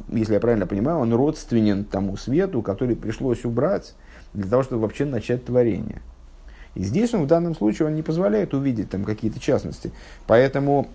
[0.08, 3.94] если я правильно понимаю, он родственен тому свету, который пришлось убрать
[4.32, 6.00] для того, чтобы вообще начать творение.
[6.74, 9.92] И здесь он в данном случае он не позволяет увидеть там какие-то частности.
[10.26, 10.88] Поэтому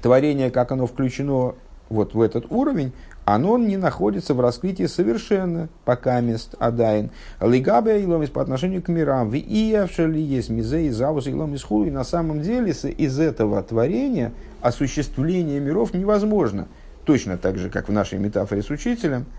[0.00, 1.54] творение, как оно включено
[1.88, 2.92] вот в этот уровень,
[3.24, 7.10] оно не находится в раскрытии совершенно, пока мест Адайн.
[7.40, 9.30] Лигабе иломис по отношению к мирам.
[9.30, 11.86] В иявшали есть мизей, завус иломис хулу.
[11.86, 16.66] И на самом деле из этого творения осуществление миров невозможно.
[17.04, 19.26] Точно так же, как в нашей метафоре с учителем–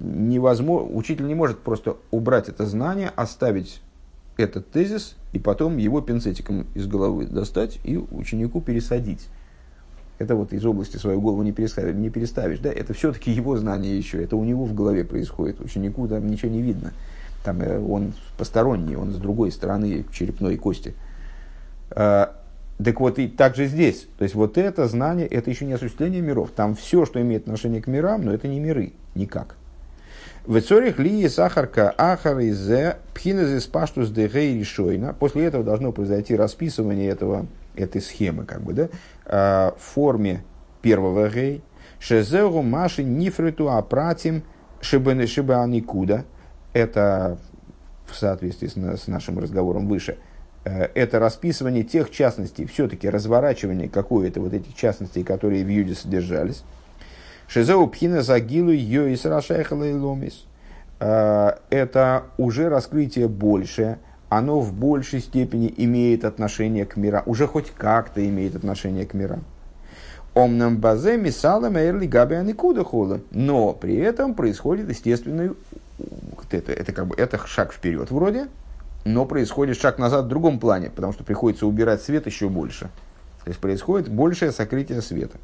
[0.00, 3.80] невозможно, учитель не может просто убрать это знание, оставить
[4.36, 9.26] этот тезис и потом его пинцетиком из головы достать и ученику пересадить.
[10.18, 12.70] Это вот из области свою голову не переставишь, не переставишь да?
[12.70, 16.62] это все-таки его знание еще, это у него в голове происходит, ученику там ничего не
[16.62, 16.92] видно.
[17.44, 20.94] Там э, он посторонний, он с другой стороны черепной кости.
[22.82, 24.06] Так вот, и также здесь.
[24.18, 26.50] То есть, вот это знание, это еще не осуществление миров.
[26.54, 29.56] Там все, что имеет отношение к мирам, но это не миры, никак.
[30.46, 32.70] В цорих ли сахарка ахар из
[33.12, 35.12] пхинезис паштус дегей решойна.
[35.12, 38.88] После этого должно произойти расписывание этого, этой схемы, как бы, да,
[39.26, 40.44] а, в форме
[40.80, 41.62] первого гей.
[41.98, 44.44] Шезеу маши нифриту апратим
[44.80, 46.24] шибаникуда.
[46.72, 47.38] Это
[48.06, 50.16] в соответствии с нашим разговором выше–
[50.64, 56.62] это расписывание тех частностей, все-таки разворачивание какой-то вот этих частностей, которые в Юде содержались.
[57.48, 60.44] Шизеу пхина загилу йоис рашайхала и ломис.
[61.00, 63.98] Э, это уже раскрытие большее,
[64.28, 69.44] оно в большей степени имеет отношение к мирам, уже хоть как-то имеет отношение к мирам.
[70.34, 73.20] Омнам базе мисалам эрли габиан и кудахола.
[73.30, 75.52] Но при этом происходит естественный,
[76.50, 78.48] это, это как бы это шаг вперед вроде,
[79.08, 82.90] но происходит шаг назад в другом плане, потому что приходится убирать свет еще больше.
[83.44, 85.38] То есть происходит большее сокрытие света.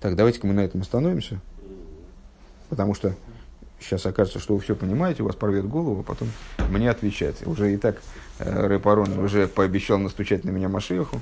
[0.00, 1.40] Так, давайте-ка мы на этом остановимся.
[2.68, 3.14] Потому что
[3.80, 6.28] сейчас окажется, что вы все понимаете, у вас порвет голову, а потом
[6.68, 7.46] мне отвечать.
[7.46, 8.02] Уже и так
[8.38, 11.20] э, Рэпарон уже пообещал настучать на меня Машеху.